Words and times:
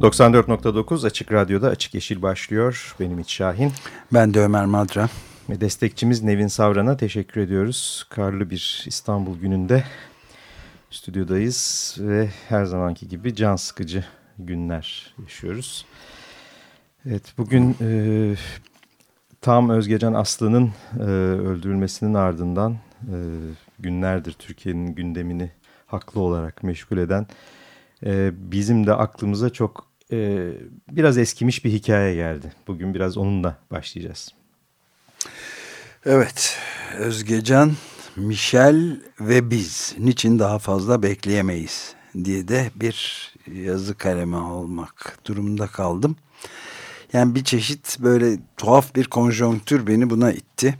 ...94.9 0.00 1.06
Açık 1.06 1.32
Radyo'da 1.32 1.68
Açık 1.68 1.94
Yeşil 1.94 2.22
başlıyor. 2.22 2.94
Benim 3.00 3.18
İç 3.18 3.32
Şahin. 3.32 3.72
Ben 4.12 4.34
de 4.34 4.40
Ömer 4.40 4.64
Madra. 4.64 5.08
Ve 5.50 5.60
destekçimiz 5.60 6.22
Nevin 6.22 6.46
Savran'a 6.46 6.96
teşekkür 6.96 7.40
ediyoruz. 7.40 8.06
Karlı 8.10 8.50
bir 8.50 8.84
İstanbul 8.86 9.38
gününde 9.38 9.84
stüdyodayız 10.90 11.96
ve 12.00 12.30
her 12.48 12.64
zamanki 12.64 13.08
gibi 13.08 13.34
can 13.34 13.56
sıkıcı 13.56 14.04
günler 14.38 15.14
yaşıyoruz. 15.22 15.86
Evet 17.06 17.34
bugün 17.38 17.76
e, 17.80 18.34
tam 19.40 19.70
Özgecan 19.70 20.14
Aslı'nın 20.14 20.70
e, 20.98 21.02
öldürülmesinin 21.02 22.14
ardından 22.14 22.72
e, 23.02 23.16
günlerdir 23.78 24.32
Türkiye'nin 24.32 24.94
gündemini 24.94 25.50
haklı 25.86 26.20
olarak 26.20 26.62
meşgul 26.62 26.98
eden 26.98 27.26
e, 28.04 28.30
bizim 28.52 28.86
de 28.86 28.94
aklımıza 28.94 29.50
çok 29.50 29.89
e, 30.12 30.50
biraz 30.90 31.18
eskimiş 31.18 31.64
bir 31.64 31.72
hikaye 31.72 32.14
geldi. 32.14 32.52
Bugün 32.66 32.94
biraz 32.94 33.16
onunla 33.16 33.56
başlayacağız. 33.70 34.34
Evet, 36.06 36.58
Özgecan, 36.98 37.72
Michel 38.16 39.00
ve 39.20 39.50
biz 39.50 39.94
niçin 39.98 40.38
daha 40.38 40.58
fazla 40.58 41.02
bekleyemeyiz 41.02 41.94
diye 42.24 42.48
de 42.48 42.70
bir 42.76 43.30
yazı 43.54 43.94
kaleme 43.94 44.36
olmak 44.36 45.18
durumunda 45.26 45.66
kaldım. 45.66 46.16
Yani 47.12 47.34
bir 47.34 47.44
çeşit 47.44 48.00
böyle 48.00 48.38
tuhaf 48.56 48.94
bir 48.94 49.04
konjonktür 49.04 49.86
beni 49.86 50.10
buna 50.10 50.32
itti. 50.32 50.74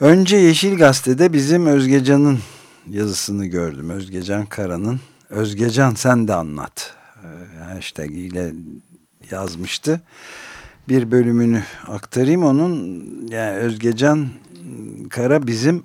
Önce 0.00 0.36
Yeşil 0.36 0.78
Gazete'de 0.78 1.32
bizim 1.32 1.66
Özgecan'ın 1.66 2.38
yazısını 2.90 3.46
gördüm. 3.46 3.90
Özgecan 3.90 4.46
Kara'nın. 4.46 5.00
Özgecan 5.30 5.94
sen 5.94 6.28
de 6.28 6.34
anlat. 6.34 6.97
E, 7.24 7.58
hashtag 7.58 8.10
ile 8.10 8.52
yazmıştı. 9.30 10.00
Bir 10.88 11.10
bölümünü 11.10 11.62
aktarayım. 11.86 12.44
Onun. 12.44 13.04
Yani 13.28 13.56
Özgecan 13.56 14.28
Kara 15.10 15.46
bizim 15.46 15.84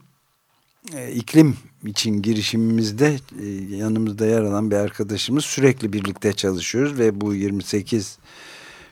e, 0.94 1.12
iklim 1.12 1.58
için 1.86 2.22
girişimimizde 2.22 3.18
e, 3.42 3.46
yanımızda 3.76 4.26
yer 4.26 4.42
alan 4.42 4.72
bir 4.72 4.76
arkadaşımız. 4.76 5.46
Sürekli 5.46 5.94
birlikte 5.94 6.34
çalışıyoruz 6.34 7.00
ve 7.00 7.22
bu 7.22 7.36
28 7.36 8.18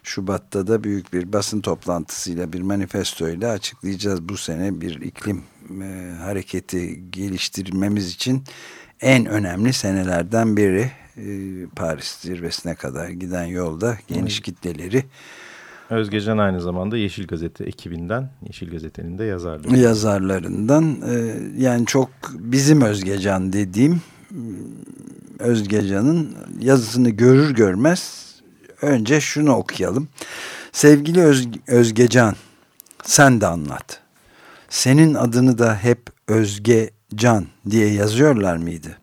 Şubat'ta 0.03 0.67
da 0.67 0.83
büyük 0.83 1.13
bir 1.13 1.33
basın 1.33 1.61
toplantısıyla 1.61 2.53
bir 2.53 2.61
manifestoyla 2.61 3.51
açıklayacağız. 3.51 4.29
Bu 4.29 4.37
sene 4.37 4.81
bir 4.81 5.01
iklim 5.01 5.43
e, 5.81 6.15
hareketi 6.19 7.11
geliştirmemiz 7.11 8.13
için 8.13 8.43
en 9.01 9.25
önemli 9.25 9.73
senelerden 9.73 10.57
biri 10.57 10.91
Paris 11.75 12.19
zirvesine 12.19 12.75
kadar 12.75 13.09
giden 13.09 13.45
yolda 13.45 13.97
geniş 14.07 14.39
kitleleri 14.39 15.03
Özgecan 15.91 16.37
aynı 16.37 16.61
zamanda 16.61 16.97
Yeşil 16.97 17.27
Gazete 17.27 17.63
ekibinden, 17.63 18.29
Yeşil 18.47 18.71
Gazete'nin 18.71 19.17
de 19.17 19.23
yazarları. 19.23 19.77
Yazarlarından. 19.77 20.97
E, 21.09 21.35
yani 21.57 21.85
çok 21.85 22.09
bizim 22.33 22.81
Özgecan 22.81 23.53
dediğim 23.53 24.01
Özgecan'ın 25.39 26.35
yazısını 26.59 27.09
görür 27.09 27.55
görmez 27.55 28.31
önce 28.81 29.21
şunu 29.21 29.55
okuyalım. 29.55 30.07
Sevgili 30.71 31.21
Öz, 31.21 31.47
Özgecan 31.67 32.35
sen 33.03 33.41
de 33.41 33.47
anlat. 33.47 34.01
Senin 34.69 35.13
adını 35.13 35.57
da 35.57 35.75
hep 35.75 36.01
Özgecan 36.27 37.45
diye 37.69 37.93
yazıyorlar 37.93 38.57
mıydı? 38.57 39.00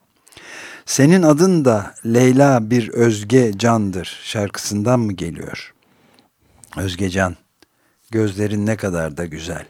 Senin 0.89 1.23
adın 1.23 1.65
da 1.65 1.95
Leyla 2.07 2.71
bir 2.71 2.89
Özge 2.89 3.53
Can'dır 3.57 4.21
şarkısından 4.23 5.01
mı 5.01 5.13
geliyor?'' 5.13 5.75
Özgecan, 6.77 7.37
gözlerin 8.11 8.67
ne 8.67 8.77
kadar 8.77 9.17
da 9.17 9.25
güzel. 9.25 9.67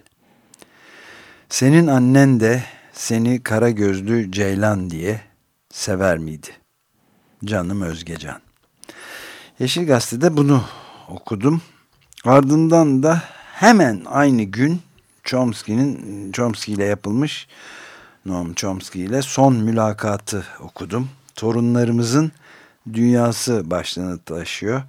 Senin 1.48 1.86
annen 1.86 2.40
de 2.40 2.62
seni 2.92 3.42
kara 3.42 3.70
gözlü 3.70 4.32
ceylan 4.32 4.90
diye 4.90 5.20
sever 5.70 6.18
miydi? 6.18 6.48
Canım 7.44 7.82
Özgecan. 7.82 8.40
Yeşil 9.58 9.86
Gazete'de 9.86 10.36
bunu 10.36 10.64
okudum. 11.08 11.62
Ardından 12.24 13.02
da 13.02 13.22
hemen 13.52 14.02
aynı 14.06 14.42
gün 14.42 14.80
Chomsky'nin 15.24 16.32
Chomsky 16.32 16.76
ile 16.76 16.84
yapılmış 16.84 17.48
Noam 18.28 18.54
Chomsky 18.54 19.04
ile 19.04 19.22
son 19.22 19.54
mülakatı 19.54 20.44
okudum. 20.60 21.08
Torunlarımızın 21.34 22.32
dünyası 22.92 23.70
başlığını 23.70 24.18
taşıyor. 24.18 24.82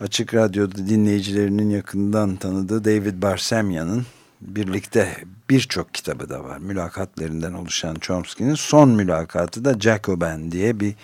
Açık 0.00 0.34
Radyo'da 0.34 0.76
dinleyicilerinin 0.76 1.70
yakından 1.70 2.36
tanıdığı 2.36 2.84
David 2.84 3.22
Barsemya'nın 3.22 4.06
birlikte 4.40 5.16
birçok 5.50 5.94
kitabı 5.94 6.28
da 6.28 6.44
var. 6.44 6.58
Mülakatlarından 6.58 7.54
oluşan 7.54 7.94
Chomsky'nin 7.94 8.54
son 8.54 8.88
mülakatı 8.88 9.64
da 9.64 9.80
Jacobin 9.80 10.52
diye 10.52 10.80
bir 10.80 10.94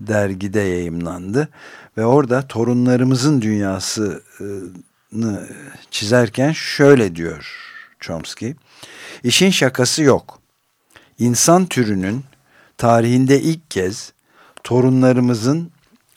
dergide 0.00 0.60
yayımlandı. 0.60 1.48
Ve 1.96 2.04
orada 2.04 2.46
torunlarımızın 2.46 3.42
dünyasını 3.42 4.20
çizerken 5.90 6.52
şöyle 6.52 7.16
diyor 7.16 7.56
Chomsky. 8.00 8.54
İşin 9.24 9.50
şakası 9.50 10.02
yok. 10.02 10.39
İnsan 11.20 11.66
türünün 11.66 12.24
tarihinde 12.78 13.40
ilk 13.40 13.70
kez 13.70 14.12
torunlarımızın 14.64 15.70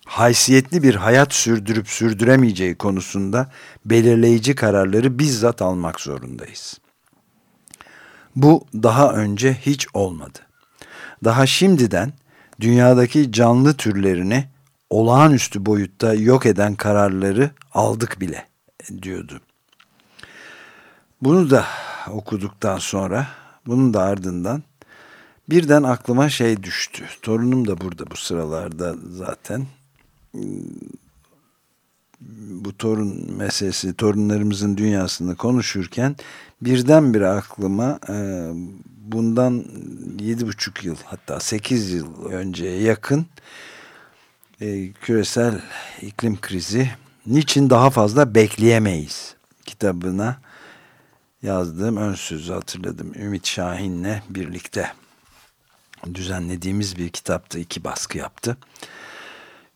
haysiyetli 0.06 0.84
bir 0.84 0.96
hayat 0.96 1.34
sürdürüp 1.34 1.88
sürdüremeyeceği 1.88 2.76
konusunda 2.76 3.52
belirleyici 3.86 4.56
kararları 4.56 5.20
bizzat 5.20 5.62
almak 5.62 6.00
zorundayız. 6.00 6.80
Bu 8.36 8.66
daha 8.74 9.14
önce 9.14 9.54
hiç 9.54 9.88
olmadı. 9.94 10.40
Daha 11.24 11.46
şimdiden 11.46 12.14
dünyadaki 12.60 13.32
canlı 13.32 13.74
türlerini 13.74 14.46
olağanüstü 14.90 15.66
boyutta 15.66 16.14
yok 16.14 16.46
eden 16.46 16.76
kararları 16.76 17.52
aldık 17.74 18.22
bile 18.22 18.48
diyordu. 19.02 19.42
Bunu 21.22 21.50
da 21.50 21.66
okuduktan 22.12 22.78
sonra 22.78 23.28
bunun 23.66 23.94
da 23.94 24.02
ardından 24.02 24.64
birden 25.50 25.84
aklıma 25.84 26.30
şey 26.30 26.64
düştü. 26.64 27.04
Torunum 27.22 27.68
da 27.68 27.82
burada 27.82 28.12
bu 28.12 28.16
sıralarda 28.16 28.96
zaten 29.10 29.66
bu 32.50 32.78
torun 32.78 33.34
meselesi, 33.38 33.94
torunlarımızın 33.94 34.78
dünyasını 34.78 35.36
konuşurken 35.36 36.16
birdenbire 36.62 37.28
aklıma 37.28 38.00
e, 38.10 38.48
bundan 38.98 39.66
yedi 40.20 40.48
buçuk 40.48 40.84
yıl 40.84 40.96
hatta 41.06 41.40
sekiz 41.40 41.92
yıl 41.92 42.26
önceye 42.26 42.82
yakın 42.82 43.26
e, 44.62 44.92
küresel 44.92 45.62
iklim 46.02 46.42
krizi 46.42 46.90
niçin 47.26 47.70
daha 47.70 47.90
fazla 47.90 48.36
bekleyemeyiz 48.36 49.36
kitabına 49.66 50.38
yazdığım 51.44 51.98
ön 51.98 52.14
sözü 52.14 52.54
hatırladım. 52.54 53.14
Ümit 53.16 53.48
Şahin'le 53.48 54.22
birlikte 54.30 54.92
düzenlediğimiz 56.14 56.98
bir 56.98 57.10
kitaptı. 57.10 57.60
iki 57.60 57.84
baskı 57.84 58.18
yaptı. 58.18 58.58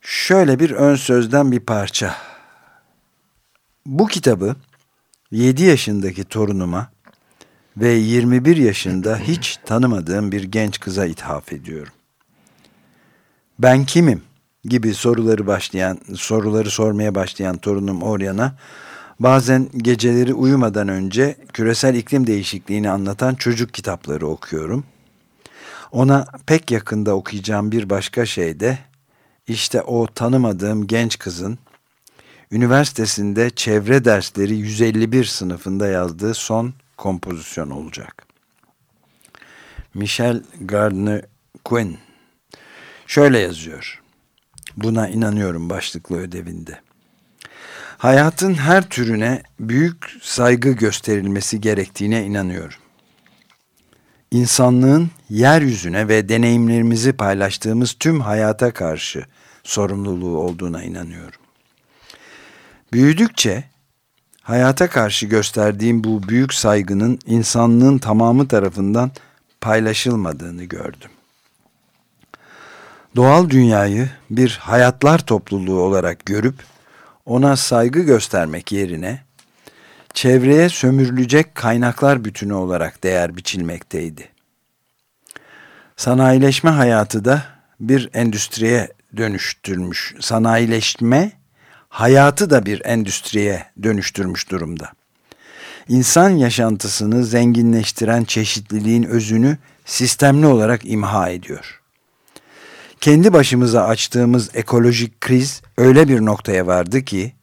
Şöyle 0.02 0.60
bir 0.60 0.72
ön 0.72 0.96
sözden 0.96 1.52
bir 1.52 1.60
parça. 1.60 2.16
Bu 3.86 4.08
kitabı 4.08 4.56
7 5.32 5.64
yaşındaki 5.64 6.24
torunuma 6.24 6.90
ve 7.78 7.90
21 7.90 8.58
yaşında 8.58 9.18
hiç 9.18 9.58
tanımadığım 9.66 10.32
bir 10.32 10.44
genç 10.44 10.80
kıza 10.80 11.06
ithaf 11.06 11.54
ediyorum. 11.54 11.94
Ben 13.60 13.86
kimim 13.86 14.22
gibi 14.66 14.94
soruları 14.94 15.48
başlayan 15.48 16.00
soruları 16.16 16.70
sormaya 16.70 17.16
başlayan 17.16 17.58
torunum 17.58 18.04
Oryan'a 18.04 18.56
bazen 19.20 19.70
geceleri 19.78 20.34
uyumadan 20.34 20.88
önce 20.88 21.36
küresel 21.54 21.96
iklim 21.96 22.28
değişikliğini 22.28 22.90
anlatan 22.90 23.36
çocuk 23.36 23.74
kitapları 23.74 24.28
okuyorum. 24.28 24.84
Ona 25.92 26.26
pek 26.46 26.72
yakında 26.72 27.16
okuyacağım 27.16 27.72
bir 27.72 27.90
başka 27.90 28.26
şey 28.26 28.60
de 28.60 28.80
işte 29.48 29.82
o 29.82 30.08
tanımadığım 30.08 30.88
genç 30.88 31.20
kızın 31.20 31.60
üniversitesinde 32.52 33.50
çevre 33.50 34.06
dersleri 34.06 34.56
151 34.56 35.26
sınıfında 35.26 35.88
yazdığı 35.88 36.34
son 36.34 36.74
kompozisyon 36.98 37.70
olacak. 37.70 38.28
Michel 39.94 40.44
Gardner 40.62 41.26
Quinn 41.64 41.98
şöyle 43.08 43.40
yazıyor. 43.40 44.02
Buna 44.78 45.08
inanıyorum 45.08 45.70
başlıklı 45.70 46.18
ödevinde. 46.18 46.82
Hayatın 47.98 48.54
her 48.54 48.90
türüne 48.90 49.44
büyük 49.60 50.18
saygı 50.22 50.72
gösterilmesi 50.72 51.62
gerektiğine 51.62 52.26
inanıyorum. 52.26 52.80
İnsanlığın 54.32 55.10
yeryüzüne 55.30 56.08
ve 56.08 56.30
deneyimlerimizi 56.30 57.14
paylaştığımız 57.14 57.94
tüm 58.00 58.22
hayata 58.22 58.72
karşı 58.74 59.26
sorumluluğu 59.64 60.38
olduğuna 60.38 60.84
inanıyorum. 60.84 61.42
Büyüdükçe 62.94 63.64
hayata 64.42 64.90
karşı 64.90 65.26
gösterdiğim 65.26 66.04
bu 66.04 66.24
büyük 66.24 66.54
saygının 66.54 67.20
insanlığın 67.26 67.98
tamamı 67.98 68.48
tarafından 68.48 69.12
paylaşılmadığını 69.62 70.64
gördüm. 70.64 71.12
Doğal 73.16 73.50
dünyayı 73.50 74.10
bir 74.30 74.58
hayatlar 74.62 75.20
topluluğu 75.20 75.80
olarak 75.80 76.26
görüp 76.26 76.56
ona 77.26 77.56
saygı 77.56 78.00
göstermek 78.00 78.72
yerine 78.72 79.27
çevreye 80.18 80.70
sömürülecek 80.70 81.56
kaynaklar 81.56 82.26
bütünü 82.26 82.54
olarak 82.54 83.04
değer 83.04 83.38
biçilmekteydi. 83.38 84.30
Sanayileşme 85.96 86.70
hayatı 86.70 87.26
da 87.26 87.44
bir 87.80 88.10
endüstriye 88.14 88.94
dönüştürmüş. 89.18 90.16
Sanayileşme 90.20 91.32
hayatı 91.90 92.50
da 92.50 92.66
bir 92.66 92.86
endüstriye 92.86 93.64
dönüştürmüş 93.84 94.52
durumda. 94.52 94.92
İnsan 95.88 96.30
yaşantısını 96.30 97.26
zenginleştiren 97.26 98.24
çeşitliliğin 98.24 99.04
özünü 99.04 99.58
sistemli 99.86 100.46
olarak 100.46 100.82
imha 100.86 101.30
ediyor. 101.30 101.82
Kendi 103.02 103.34
başımıza 103.34 103.84
açtığımız 103.84 104.50
ekolojik 104.54 105.22
kriz 105.22 105.62
öyle 105.78 106.08
bir 106.08 106.26
noktaya 106.26 106.68
vardı 106.68 107.02
ki 107.02 107.37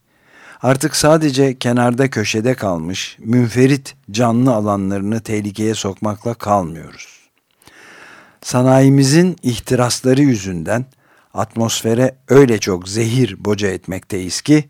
artık 0.65 0.97
sadece 0.97 1.59
kenarda 1.59 2.11
köşede 2.11 2.55
kalmış 2.55 3.17
münferit 3.19 3.95
canlı 4.11 4.55
alanlarını 4.55 5.21
tehlikeye 5.21 5.75
sokmakla 5.75 6.35
kalmıyoruz. 6.35 7.29
Sanayimizin 8.43 9.37
ihtirasları 9.43 10.23
yüzünden 10.23 10.87
atmosfere 11.35 12.17
öyle 12.29 12.59
çok 12.59 12.89
zehir 12.89 13.45
boca 13.45 13.69
etmekteyiz 13.69 14.41
ki 14.41 14.65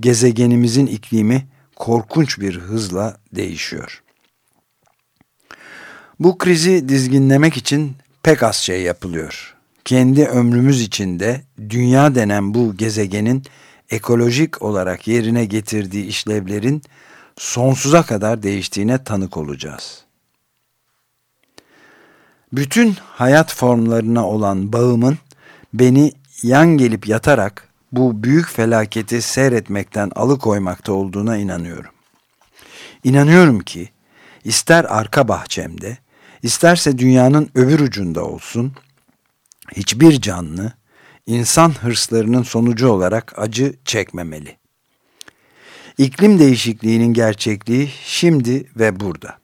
gezegenimizin 0.00 0.86
iklimi 0.86 1.46
korkunç 1.76 2.40
bir 2.40 2.58
hızla 2.58 3.16
değişiyor. 3.32 4.02
Bu 6.20 6.38
krizi 6.38 6.88
dizginlemek 6.88 7.56
için 7.56 7.96
pek 8.22 8.42
az 8.42 8.56
şey 8.56 8.82
yapılıyor. 8.82 9.54
Kendi 9.84 10.24
ömrümüz 10.26 10.80
içinde 10.82 11.40
dünya 11.70 12.14
denen 12.14 12.54
bu 12.54 12.76
gezegenin 12.76 13.42
ekolojik 13.94 14.62
olarak 14.62 15.08
yerine 15.08 15.44
getirdiği 15.44 16.06
işlevlerin 16.06 16.82
sonsuza 17.38 18.02
kadar 18.02 18.42
değiştiğine 18.42 19.04
tanık 19.04 19.36
olacağız. 19.36 20.04
Bütün 22.52 22.96
hayat 23.04 23.54
formlarına 23.54 24.28
olan 24.28 24.72
bağımın 24.72 25.18
beni 25.74 26.12
yan 26.42 26.68
gelip 26.68 27.08
yatarak 27.08 27.68
bu 27.92 28.22
büyük 28.22 28.48
felaketi 28.48 29.22
seyretmekten 29.22 30.10
alıkoymakta 30.14 30.92
olduğuna 30.92 31.36
inanıyorum. 31.36 31.90
İnanıyorum 33.04 33.60
ki 33.60 33.88
ister 34.44 34.84
arka 34.84 35.28
bahçemde, 35.28 35.98
isterse 36.42 36.98
dünyanın 36.98 37.50
öbür 37.54 37.80
ucunda 37.80 38.24
olsun, 38.24 38.72
hiçbir 39.76 40.20
canlı 40.20 40.72
insan 41.26 41.70
hırslarının 41.70 42.42
sonucu 42.42 42.88
olarak 42.88 43.38
acı 43.38 43.74
çekmemeli. 43.84 44.56
İklim 45.98 46.38
değişikliğinin 46.38 47.12
gerçekliği 47.12 47.90
şimdi 48.04 48.66
ve 48.76 49.00
burada. 49.00 49.38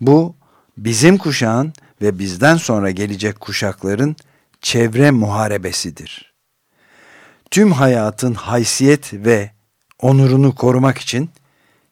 Bu 0.00 0.34
bizim 0.76 1.18
kuşağın 1.18 1.72
ve 2.02 2.18
bizden 2.18 2.56
sonra 2.56 2.90
gelecek 2.90 3.40
kuşakların 3.40 4.16
çevre 4.60 5.10
muharebesidir. 5.10 6.34
Tüm 7.50 7.72
hayatın 7.72 8.34
haysiyet 8.34 9.12
ve 9.12 9.50
onurunu 9.98 10.54
korumak 10.54 10.98
için 10.98 11.30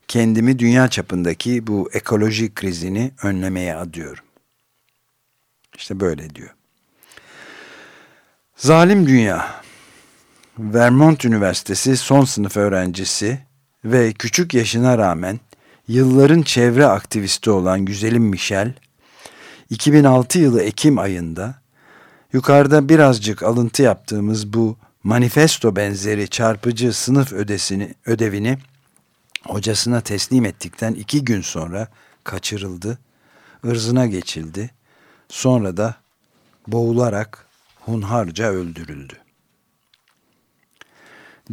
kendimi 0.08 0.58
dünya 0.58 0.88
çapındaki 0.88 1.66
bu 1.66 1.90
ekolojik 1.92 2.54
krizini 2.56 3.12
önlemeye 3.22 3.74
adıyorum. 3.76 4.24
İşte 5.76 6.00
böyle 6.00 6.34
diyor. 6.34 6.50
Zalim 8.56 9.06
Dünya. 9.06 9.62
Vermont 10.58 11.24
Üniversitesi 11.24 11.96
son 11.96 12.24
sınıf 12.24 12.56
öğrencisi 12.56 13.38
ve 13.84 14.12
küçük 14.12 14.54
yaşına 14.54 14.98
rağmen 14.98 15.40
yılların 15.88 16.42
çevre 16.42 16.86
aktivisti 16.86 17.50
olan 17.50 17.84
güzelim 17.84 18.22
Michel, 18.22 18.74
2006 19.70 20.38
yılı 20.38 20.62
Ekim 20.62 20.98
ayında 20.98 21.54
yukarıda 22.32 22.88
birazcık 22.88 23.42
alıntı 23.42 23.82
yaptığımız 23.82 24.52
bu 24.52 24.76
manifesto 25.04 25.76
benzeri 25.76 26.28
çarpıcı 26.28 26.92
sınıf 26.92 27.32
ödesini, 27.32 27.94
ödevini 28.06 28.58
hocasına 29.46 30.00
teslim 30.00 30.44
ettikten 30.44 30.94
iki 30.94 31.24
gün 31.24 31.40
sonra 31.40 31.88
kaçırıldı, 32.24 32.98
ırzına 33.64 34.06
geçildi, 34.06 34.70
sonra 35.28 35.76
da 35.76 35.94
boğularak 36.66 37.45
hunharca 37.86 38.50
öldürüldü. 38.50 39.14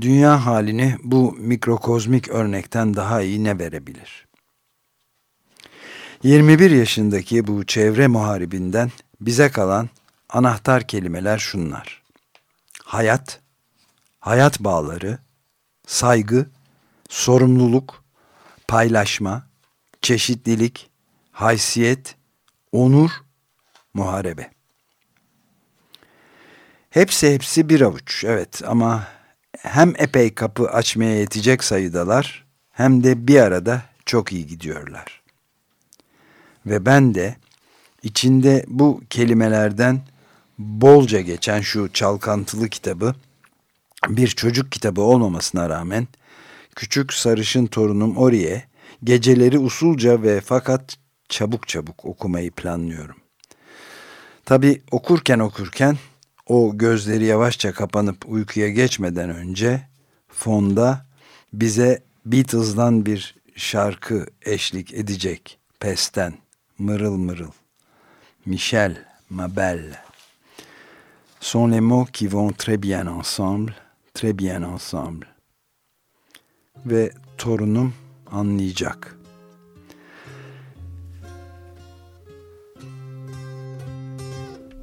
Dünya 0.02 0.46
halini 0.46 0.98
bu 1.04 1.32
mikrokozmik 1.32 2.30
örnekten 2.30 2.94
daha 2.94 3.22
iyi 3.22 3.44
ne 3.44 3.60
verebilir? 3.60 4.28
21 6.24 6.72
yaşındaki 6.72 7.48
bu 7.48 7.66
çevre 7.66 8.08
muharibinden 8.08 8.92
bize 9.22 9.52
kalan 9.52 9.90
anahtar 10.30 10.88
kelimeler 10.88 11.38
şunlar. 11.38 12.04
Hayat, 12.84 13.42
hayat 14.20 14.60
bağları, 14.60 15.18
saygı, 15.88 16.50
sorumluluk, 17.10 18.04
paylaşma, 18.68 19.48
çeşitlilik, 20.02 20.90
haysiyet, 21.32 22.16
onur, 22.72 23.12
muharebe. 23.94 24.53
Hepsi 26.94 27.34
hepsi 27.34 27.70
bir 27.70 27.82
avuç 27.82 28.24
evet 28.24 28.62
ama 28.68 29.08
hem 29.58 29.94
epey 29.98 30.34
kapı 30.34 30.70
açmaya 30.70 31.20
yetecek 31.20 31.64
sayıdalar 31.64 32.46
hem 32.72 33.04
de 33.04 33.28
bir 33.28 33.40
arada 33.40 33.82
çok 34.06 34.34
iyi 34.34 34.48
gidiyorlar. 34.48 35.22
Ve 36.66 36.86
ben 36.86 37.16
de 37.16 37.36
içinde 38.04 38.66
bu 38.68 39.02
kelimelerden 39.10 40.02
bolca 40.58 41.22
geçen 41.22 41.62
şu 41.62 41.94
çalkantılı 41.94 42.70
kitabı 42.70 43.16
bir 44.08 44.28
çocuk 44.28 44.72
kitabı 44.72 45.02
olmamasına 45.02 45.70
rağmen 45.70 46.08
küçük 46.76 47.14
sarışın 47.14 47.66
torunum 47.66 48.18
Ori'ye 48.18 48.64
geceleri 49.04 49.60
usulca 49.60 50.24
ve 50.24 50.42
fakat 50.42 50.98
çabuk 51.30 51.68
çabuk 51.68 52.06
okumayı 52.06 52.52
planlıyorum. 52.52 53.18
Tabi 54.46 54.82
okurken 54.92 55.40
okurken 55.40 55.98
o 56.48 56.78
gözleri 56.78 57.26
yavaşça 57.26 57.74
kapanıp 57.74 58.26
uykuya 58.30 58.70
geçmeden 58.70 59.30
önce 59.30 59.82
fonda 60.28 61.06
bize 61.54 62.04
Beatles'dan 62.26 63.06
bir 63.06 63.36
şarkı 63.56 64.26
eşlik 64.42 64.94
edecek. 64.94 65.60
Pesten, 65.80 66.34
mırıl 66.78 67.18
mırıl. 67.18 67.52
Michel, 68.46 69.06
ma 69.30 69.56
belle. 69.56 70.00
Sont 71.40 71.72
les 71.72 71.82
mots 71.82 72.12
qui 72.12 72.28
vont 72.32 72.54
très 72.58 72.82
bien 72.84 73.06
ensemble, 73.06 73.74
très 74.14 74.38
bien 74.40 74.62
ensemble. 74.62 75.26
Ve 76.86 77.12
torunum 77.38 77.94
anlayacak. 78.32 79.18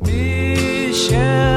Michel. 0.01 1.50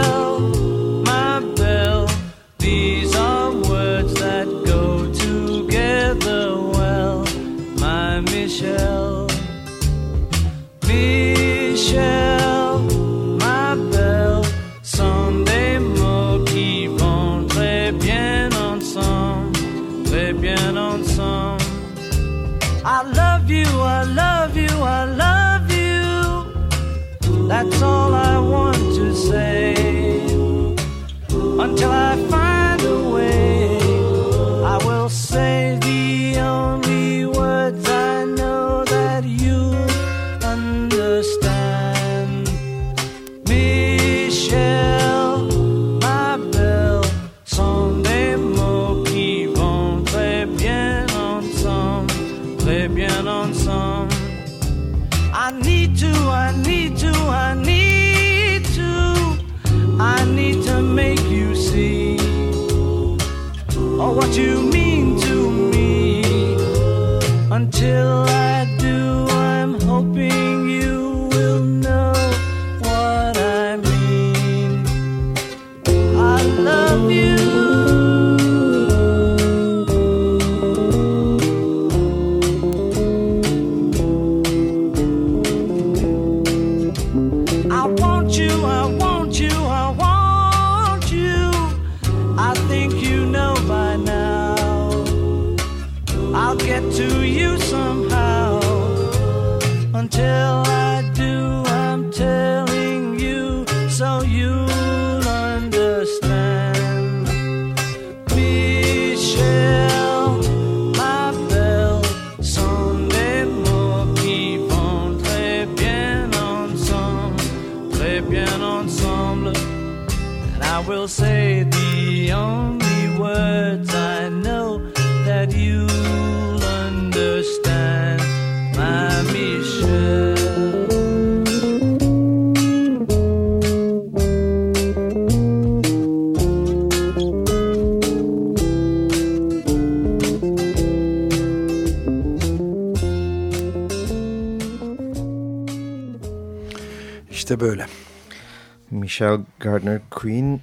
Michelle 149.14 149.44
Gardner 149.60 150.02
Queen, 150.10 150.62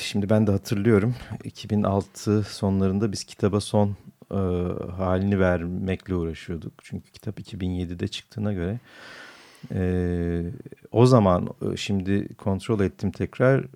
şimdi 0.00 0.30
ben 0.30 0.46
de 0.46 0.50
hatırlıyorum 0.50 1.14
2006 1.44 2.42
sonlarında 2.42 3.12
biz 3.12 3.24
kitaba 3.24 3.60
son 3.60 3.96
e, 4.30 4.36
halini 4.96 5.40
vermekle 5.40 6.14
uğraşıyorduk. 6.14 6.72
Çünkü 6.82 7.12
kitap 7.12 7.40
2007'de 7.40 8.08
çıktığına 8.08 8.52
göre 8.52 8.80
e, 9.74 10.42
o 10.92 11.06
zaman 11.06 11.48
e, 11.72 11.76
şimdi 11.76 12.34
kontrol 12.34 12.80
ettim 12.80 13.10
tekrar 13.10 13.60
e, 13.60 13.66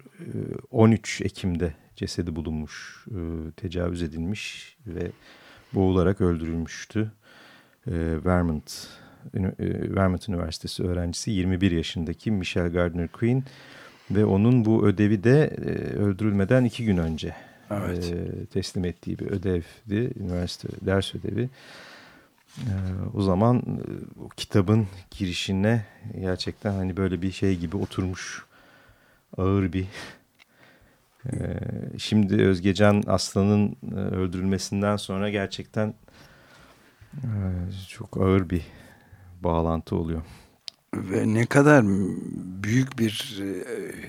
13 0.71 1.21
Ekim'de 1.21 1.75
cesedi 1.97 2.37
bulunmuş, 2.37 3.07
e, 3.11 3.51
tecavüz 3.57 4.03
edilmiş 4.03 4.77
ve 4.87 5.11
boğularak 5.75 6.21
öldürülmüştü. 6.21 7.13
E, 7.87 7.93
Vermont, 8.25 8.89
e, 9.35 9.43
Vermont 9.95 10.29
Üniversitesi 10.29 10.83
öğrencisi 10.83 11.31
21 11.31 11.71
yaşındaki 11.71 12.31
Michelle 12.31 12.69
Gardner 12.69 13.09
Queen 13.09 13.45
ve 14.11 14.25
onun 14.25 14.65
bu 14.65 14.87
ödevi 14.87 15.25
de 15.25 15.45
e, 15.47 15.71
öldürülmeden 15.97 16.65
iki 16.65 16.85
gün 16.85 16.97
önce 16.97 17.35
Evet. 17.71 18.13
e, 18.15 18.47
teslim 18.47 18.85
ettiği 18.85 19.19
bir 19.19 19.27
ödevdi. 19.27 20.13
Üniversite 20.21 20.69
ders 20.83 21.15
ödevi. 21.15 21.49
E, 22.59 22.73
o 23.15 23.23
zaman 23.23 23.63
o 24.25 24.29
kitabın 24.29 24.87
girişine 25.11 25.85
gerçekten 26.21 26.73
hani 26.73 26.97
böyle 26.97 27.23
bir 27.23 27.33
şey 27.33 27.57
gibi 27.59 27.77
oturmuş 27.77 28.45
ağır 29.37 29.73
bir 29.73 29.87
şimdi 31.99 32.43
Özgecan 32.43 33.03
Aslan'ın 33.07 33.77
öldürülmesinden 33.97 34.97
sonra 34.97 35.31
gerçekten 35.31 35.95
çok 37.89 38.17
ağır 38.17 38.51
bir 38.51 38.63
bağlantı 39.41 39.97
oluyor. 39.97 40.23
Ve 41.11 41.35
ne 41.35 41.47
kadar 41.47 41.85
büyük 42.63 42.99
bir 42.99 43.43
e, 43.43 43.49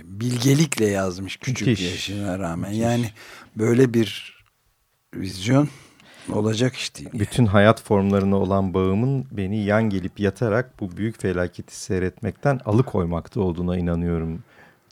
bilgelikle 0.03 0.85
yazmış 0.85 1.37
küçük 1.37 1.67
Müthiş. 1.67 1.91
yaşına 1.91 2.39
rağmen. 2.39 2.69
Müthiş. 2.69 2.83
Yani 2.83 3.11
böyle 3.55 3.93
bir 3.93 4.37
vizyon 5.15 5.69
olacak 6.31 6.75
iş 6.75 6.95
değil. 6.97 7.09
Bütün 7.13 7.45
hayat 7.45 7.81
formlarına 7.83 8.35
olan 8.35 8.73
bağımın 8.73 9.25
beni 9.31 9.63
yan 9.63 9.83
gelip 9.83 10.19
yatarak 10.19 10.79
bu 10.79 10.97
büyük 10.97 11.21
felaketi 11.21 11.81
seyretmekten 11.81 12.59
alıkoymakta 12.65 13.41
olduğuna 13.41 13.77
inanıyorum. 13.77 14.43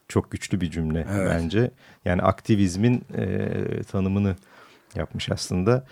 Çok 0.07 0.31
güçlü 0.31 0.61
bir 0.61 0.71
cümle 0.71 1.07
Evet. 1.11 1.31
bence. 1.33 1.71
Yani 2.05 2.21
aktivizmin 2.21 3.03
e, 3.17 3.83
tanımını 3.91 4.35
yapmış 4.95 5.31
aslında. 5.31 5.85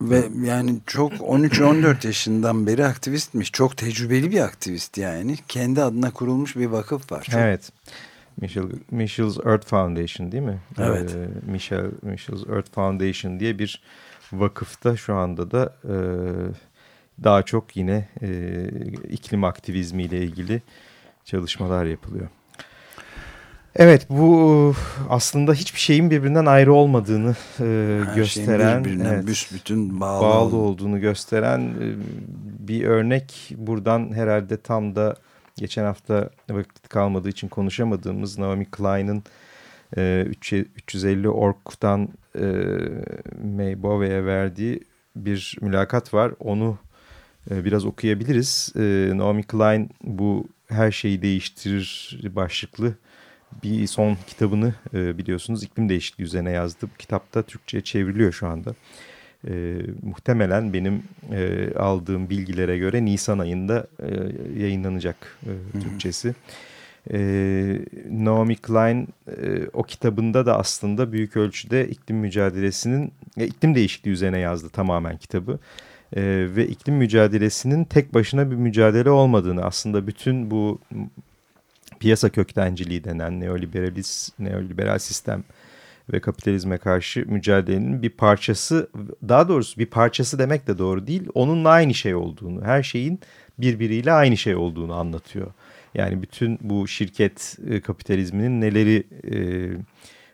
Ve 0.00 0.28
yani 0.44 0.78
çok 0.86 1.12
13-14 1.12 2.06
yaşından 2.06 2.66
beri 2.66 2.86
aktivistmiş. 2.86 3.52
Çok 3.52 3.76
tecrübeli 3.76 4.30
bir 4.30 4.40
aktivist 4.40 4.98
yani. 4.98 5.36
Kendi 5.48 5.82
adına 5.82 6.10
kurulmuş 6.10 6.56
bir 6.56 6.66
vakıf 6.66 7.12
var. 7.12 7.22
Çok 7.22 7.40
Evet. 7.40 7.72
Michel, 8.40 8.64
Michel's 8.90 9.38
Earth 9.46 9.66
Foundation 9.66 10.32
değil 10.32 10.42
mi? 10.42 10.58
Evet. 10.78 11.16
Ee, 11.16 11.50
Michel, 11.50 11.90
Michel's 12.02 12.48
Earth 12.48 12.72
Foundation 12.72 13.40
diye 13.40 13.58
bir 13.58 13.82
vakıfta 14.32 14.96
şu 14.96 15.14
anda 15.14 15.50
da 15.50 15.74
e, 15.84 15.94
daha 17.24 17.42
çok 17.42 17.76
yine 17.76 18.08
e, 18.22 18.64
iklim 19.08 19.44
aktivizmiyle 19.44 20.22
ilgili 20.22 20.62
çalışmalar 21.24 21.84
yapılıyor. 21.84 22.28
Evet 23.78 24.06
bu 24.10 24.74
aslında 25.08 25.52
hiçbir 25.52 25.80
şeyin 25.80 26.10
birbirinden 26.10 26.46
ayrı 26.46 26.72
olmadığını 26.72 27.36
e, 27.60 28.00
her 28.04 28.14
gösteren, 28.14 28.84
birbirine 28.84 29.08
evet, 29.08 29.26
büsbütün 29.26 30.00
bağlı, 30.00 30.22
bağlı 30.22 30.38
olduğu. 30.38 30.56
olduğunu 30.56 31.00
gösteren 31.00 31.60
e, 31.60 31.86
bir 32.68 32.84
örnek. 32.84 33.54
Buradan 33.56 34.12
herhalde 34.12 34.56
tam 34.56 34.96
da 34.96 35.16
geçen 35.56 35.84
hafta 35.84 36.30
vakit 36.50 36.88
kalmadığı 36.88 37.28
için 37.28 37.48
konuşamadığımız 37.48 38.38
Naomi 38.38 38.64
Klein'in 38.70 39.24
e, 39.96 40.24
3 40.28 40.52
350 40.52 41.28
Ork'tan 41.28 42.08
e, 42.38 42.44
May 43.56 43.82
Bowie'ye 43.82 44.24
verdiği 44.24 44.80
bir 45.16 45.56
mülakat 45.60 46.14
var. 46.14 46.32
Onu 46.40 46.78
e, 47.50 47.64
biraz 47.64 47.84
okuyabiliriz. 47.84 48.72
E, 48.76 49.10
Naomi 49.14 49.42
Klein 49.42 49.90
bu 50.02 50.48
her 50.68 50.92
şeyi 50.92 51.22
değiştirir 51.22 52.20
başlıklı 52.36 52.94
bir 53.62 53.86
son 53.86 54.16
kitabını 54.26 54.74
e, 54.94 55.18
biliyorsunuz 55.18 55.62
iklim 55.62 55.88
değişikliği 55.88 56.24
üzerine 56.24 56.50
yazdı. 56.50 56.86
Bu 56.94 56.96
kitap 56.98 57.34
da 57.34 57.42
Türkçe'ye 57.42 57.84
çevriliyor 57.84 58.32
şu 58.32 58.46
anda. 58.46 58.74
E, 59.48 59.76
muhtemelen 60.02 60.72
benim 60.72 61.02
e, 61.32 61.70
aldığım 61.74 62.30
bilgilere 62.30 62.78
göre 62.78 63.04
Nisan 63.04 63.38
ayında 63.38 63.86
e, 64.02 64.08
yayınlanacak 64.62 65.38
e, 65.42 65.80
Türkçesi. 65.80 66.34
E, 67.12 67.18
Naomi 68.10 68.56
Klein 68.56 69.08
e, 69.28 69.68
o 69.72 69.82
kitabında 69.82 70.46
da 70.46 70.58
aslında 70.58 71.12
büyük 71.12 71.36
ölçüde 71.36 71.88
iklim 71.88 72.16
mücadelesinin, 72.16 73.12
e, 73.36 73.46
iklim 73.46 73.74
değişikliği 73.74 74.10
üzerine 74.10 74.38
yazdı 74.38 74.68
tamamen 74.68 75.16
kitabı. 75.16 75.58
E, 76.16 76.22
ve 76.56 76.66
iklim 76.66 76.94
mücadelesinin 76.94 77.84
tek 77.84 78.14
başına 78.14 78.50
bir 78.50 78.56
mücadele 78.56 79.10
olmadığını 79.10 79.64
aslında 79.64 80.06
bütün 80.06 80.50
bu 80.50 80.80
piyasa 82.00 82.28
köktenciliği 82.28 83.04
denen 83.04 83.40
neoliberaliz, 83.40 84.32
neoliberal 84.38 84.98
sistem 84.98 85.44
ve 86.12 86.20
kapitalizme 86.20 86.78
karşı 86.78 87.24
mücadelenin 87.26 88.02
bir 88.02 88.10
parçası 88.10 88.90
daha 89.28 89.48
doğrusu 89.48 89.80
bir 89.80 89.86
parçası 89.86 90.38
demek 90.38 90.66
de 90.66 90.78
doğru 90.78 91.06
değil 91.06 91.28
onunla 91.34 91.68
aynı 91.68 91.94
şey 91.94 92.14
olduğunu 92.14 92.64
her 92.64 92.82
şeyin 92.82 93.20
birbiriyle 93.58 94.12
aynı 94.12 94.36
şey 94.36 94.56
olduğunu 94.56 94.94
anlatıyor. 94.94 95.52
Yani 95.94 96.22
bütün 96.22 96.58
bu 96.62 96.88
şirket 96.88 97.56
e, 97.70 97.80
kapitalizminin 97.80 98.60
neleri 98.60 99.04
e, 99.32 99.36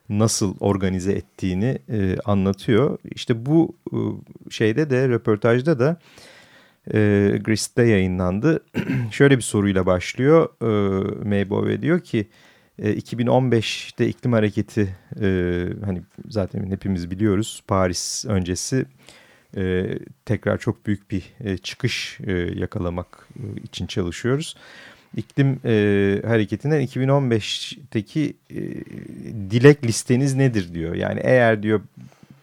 nasıl 0.08 0.54
organize 0.60 1.12
ettiğini 1.12 1.78
e, 1.88 2.16
anlatıyor. 2.24 2.98
İşte 3.04 3.46
bu 3.46 3.74
şeyde 4.50 4.90
de 4.90 5.08
röportajda 5.08 5.78
da 5.78 5.96
e, 6.94 6.98
Grist'te 7.44 7.82
yayınlandı. 7.82 8.64
Şöyle 9.10 9.36
bir 9.36 9.42
soruyla 9.42 9.86
başlıyor. 9.86 10.48
E, 10.62 11.28
Maybove 11.28 11.82
diyor 11.82 12.00
ki 12.00 12.28
e, 12.78 12.94
2015'te 12.94 14.08
iklim 14.08 14.32
hareketi 14.32 14.96
e, 15.20 15.26
hani 15.84 16.02
zaten 16.28 16.70
hepimiz 16.70 17.10
biliyoruz 17.10 17.62
Paris 17.68 18.24
öncesi 18.28 18.86
e, 19.56 19.86
tekrar 20.24 20.58
çok 20.58 20.86
büyük 20.86 21.10
bir 21.10 21.22
e, 21.40 21.56
çıkış 21.56 22.18
e, 22.26 22.32
yakalamak 22.32 23.28
e, 23.36 23.62
için 23.62 23.86
çalışıyoruz. 23.86 24.56
İklim 25.16 25.60
e, 25.64 25.72
hareketinden 26.26 26.82
2015'teki 26.86 28.36
e, 28.50 28.60
dilek 29.50 29.84
listeniz 29.84 30.34
nedir 30.34 30.74
diyor. 30.74 30.94
Yani 30.94 31.20
eğer 31.22 31.62
diyor 31.62 31.80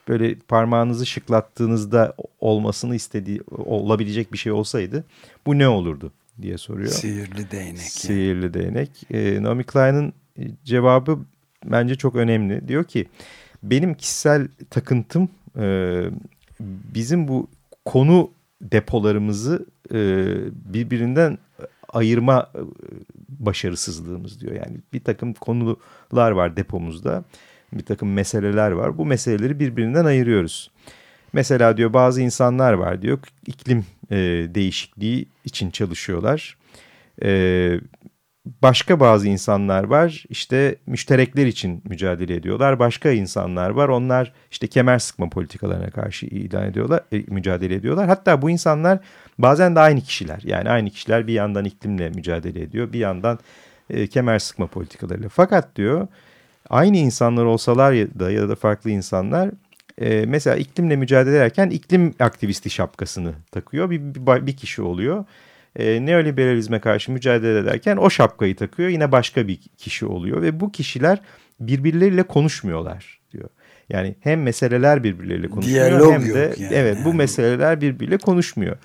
böyle 0.07 0.35
parmağınızı 0.35 1.05
şıklattığınızda 1.05 2.15
olmasını 2.39 2.95
istediği 2.95 3.41
olabilecek 3.51 4.33
bir 4.33 4.37
şey 4.37 4.51
olsaydı 4.51 5.03
bu 5.45 5.57
ne 5.57 5.67
olurdu 5.67 6.11
diye 6.41 6.57
soruyor. 6.57 6.89
Sihirli 6.89 7.51
değnek. 7.51 7.79
Sihirli 7.79 8.43
yani. 8.43 8.53
değnek. 8.53 8.89
E, 9.11 9.43
Naomi 9.43 9.63
Klein'in 9.63 10.13
cevabı 10.63 11.19
bence 11.65 11.95
çok 11.95 12.15
önemli. 12.15 12.67
Diyor 12.67 12.83
ki 12.83 13.07
benim 13.63 13.93
kişisel 13.93 14.47
takıntım 14.69 15.29
e, 15.59 16.03
bizim 16.95 17.27
bu 17.27 17.47
konu 17.85 18.31
depolarımızı 18.61 19.65
e, 19.93 19.97
birbirinden 20.73 21.37
ayırma 21.89 22.49
e, 22.55 22.61
başarısızlığımız 23.29 24.41
diyor. 24.41 24.55
Yani 24.55 24.77
bir 24.93 25.03
takım 25.03 25.33
konular 25.33 26.31
var 26.31 26.57
depomuzda, 26.57 27.23
bir 27.73 27.85
takım 27.85 28.13
meseleler 28.13 28.71
var. 28.71 28.97
Bu 28.97 29.05
meseleleri 29.05 29.59
birbirinden 29.59 30.05
ayırıyoruz. 30.05 30.71
Mesela 31.33 31.77
diyor 31.77 31.93
bazı 31.93 32.21
insanlar 32.21 32.73
var 32.73 33.01
diyor 33.01 33.19
iklim 33.47 33.85
e, 34.11 34.17
değişikliği 34.55 35.27
için 35.45 35.71
çalışıyorlar. 35.71 36.57
E, 37.23 37.79
başka 38.45 38.99
bazı 38.99 39.27
insanlar 39.27 39.83
var 39.83 40.23
işte 40.29 40.75
müşterekler 40.85 41.45
için 41.45 41.83
mücadele 41.89 42.35
ediyorlar. 42.35 42.79
Başka 42.79 43.11
insanlar 43.11 43.69
var 43.69 43.89
onlar 43.89 44.33
işte 44.51 44.67
kemer 44.67 44.99
sıkma 44.99 45.29
politikalarına 45.29 45.89
karşı 45.89 46.25
ilan 46.25 46.65
ediyorlar, 46.67 47.03
e, 47.11 47.17
mücadele 47.27 47.75
ediyorlar. 47.75 48.07
Hatta 48.07 48.41
bu 48.41 48.49
insanlar 48.49 48.99
bazen 49.37 49.75
de 49.75 49.79
aynı 49.79 50.01
kişiler 50.01 50.41
yani 50.43 50.69
aynı 50.69 50.89
kişiler 50.89 51.27
bir 51.27 51.33
yandan 51.33 51.65
iklimle 51.65 52.09
mücadele 52.09 52.61
ediyor 52.61 52.93
bir 52.93 52.99
yandan 52.99 53.39
e, 53.89 54.07
kemer 54.07 54.39
sıkma 54.39 54.67
politikalarıyla. 54.67 55.29
Fakat 55.29 55.75
diyor 55.75 56.07
aynı 56.69 56.97
insanlar 56.97 57.45
olsalar 57.45 57.91
ya 57.91 58.07
da 58.19 58.31
ya 58.31 58.49
da 58.49 58.55
farklı 58.55 58.89
insanlar 58.89 59.49
e, 59.97 60.25
mesela 60.25 60.55
iklimle 60.55 60.95
mücadele 60.95 61.35
ederken 61.35 61.69
iklim 61.69 62.13
aktivisti 62.19 62.69
şapkasını 62.69 63.33
takıyor 63.51 63.89
bir, 63.89 63.99
bir, 63.99 64.47
bir 64.47 64.57
kişi 64.57 64.81
oluyor 64.81 65.25
e, 65.75 66.05
neoliberalizme 66.05 66.79
karşı 66.79 67.11
mücadele 67.11 67.59
ederken 67.59 67.97
o 67.97 68.09
şapkayı 68.09 68.55
takıyor. 68.55 68.89
Yine 68.89 69.11
başka 69.11 69.47
bir 69.47 69.59
kişi 69.77 70.05
oluyor 70.05 70.41
ve 70.41 70.59
bu 70.59 70.71
kişiler 70.71 71.21
birbirleriyle 71.59 72.23
konuşmuyorlar 72.23 73.19
diyor. 73.33 73.49
Yani 73.89 74.15
hem 74.19 74.43
meseleler 74.43 75.03
birbirleriyle 75.03 75.47
konuşmuyor 75.47 75.89
Diyalog 75.89 76.13
hem 76.13 76.33
de 76.33 76.53
yani. 76.59 76.73
evet 76.73 76.97
bu 77.05 77.13
meseleler 77.13 77.81
birbiriyle 77.81 78.17
konuşmuyor. 78.17 78.77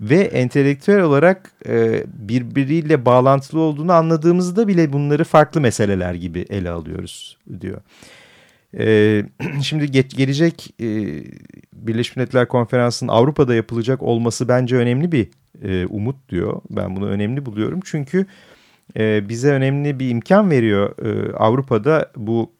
Ve 0.00 0.16
entelektüel 0.16 1.00
olarak 1.00 1.52
e, 1.68 2.04
birbiriyle 2.06 3.04
bağlantılı 3.04 3.60
olduğunu 3.60 3.92
anladığımızda 3.92 4.68
bile 4.68 4.92
bunları 4.92 5.24
farklı 5.24 5.60
meseleler 5.60 6.14
gibi 6.14 6.40
ele 6.50 6.70
alıyoruz 6.70 7.36
diyor. 7.60 7.80
E, 8.78 9.24
şimdi 9.62 9.90
ge 9.90 10.02
gelecek 10.02 10.74
e, 10.80 10.86
Birleşmiş 11.72 12.16
Milletler 12.16 12.48
Konferansı'nın 12.48 13.12
Avrupa'da 13.12 13.54
yapılacak 13.54 14.02
olması 14.02 14.48
bence 14.48 14.76
önemli 14.76 15.12
bir 15.12 15.28
e, 15.62 15.86
umut 15.86 16.28
diyor. 16.28 16.60
Ben 16.70 16.96
bunu 16.96 17.08
önemli 17.08 17.46
buluyorum 17.46 17.80
çünkü 17.84 18.26
e, 18.96 19.28
bize 19.28 19.52
önemli 19.52 20.00
bir 20.00 20.10
imkan 20.10 20.50
veriyor 20.50 20.98
e, 21.06 21.32
Avrupa'da 21.32 22.10
bu 22.16 22.52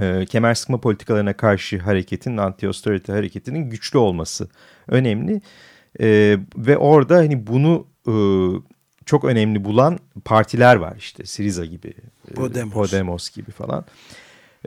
e, 0.00 0.26
kemer 0.26 0.54
sıkma 0.54 0.80
politikalarına 0.80 1.32
karşı 1.32 1.78
hareketin, 1.78 2.36
anti-austerity 2.36 3.12
hareketinin 3.12 3.70
güçlü 3.70 3.98
olması 3.98 4.48
önemli. 4.88 5.40
E, 6.00 6.38
ve 6.56 6.76
orada 6.76 7.16
hani 7.16 7.46
bunu 7.46 7.86
e, 8.08 8.14
çok 9.06 9.24
önemli 9.24 9.64
bulan 9.64 9.98
partiler 10.24 10.76
var 10.76 10.94
işte 10.98 11.24
Siriza 11.24 11.64
gibi, 11.64 11.94
e, 12.30 12.34
Podemos, 12.34 12.74
Podemos 12.74 13.30
gibi 13.30 13.50
falan. 13.50 13.84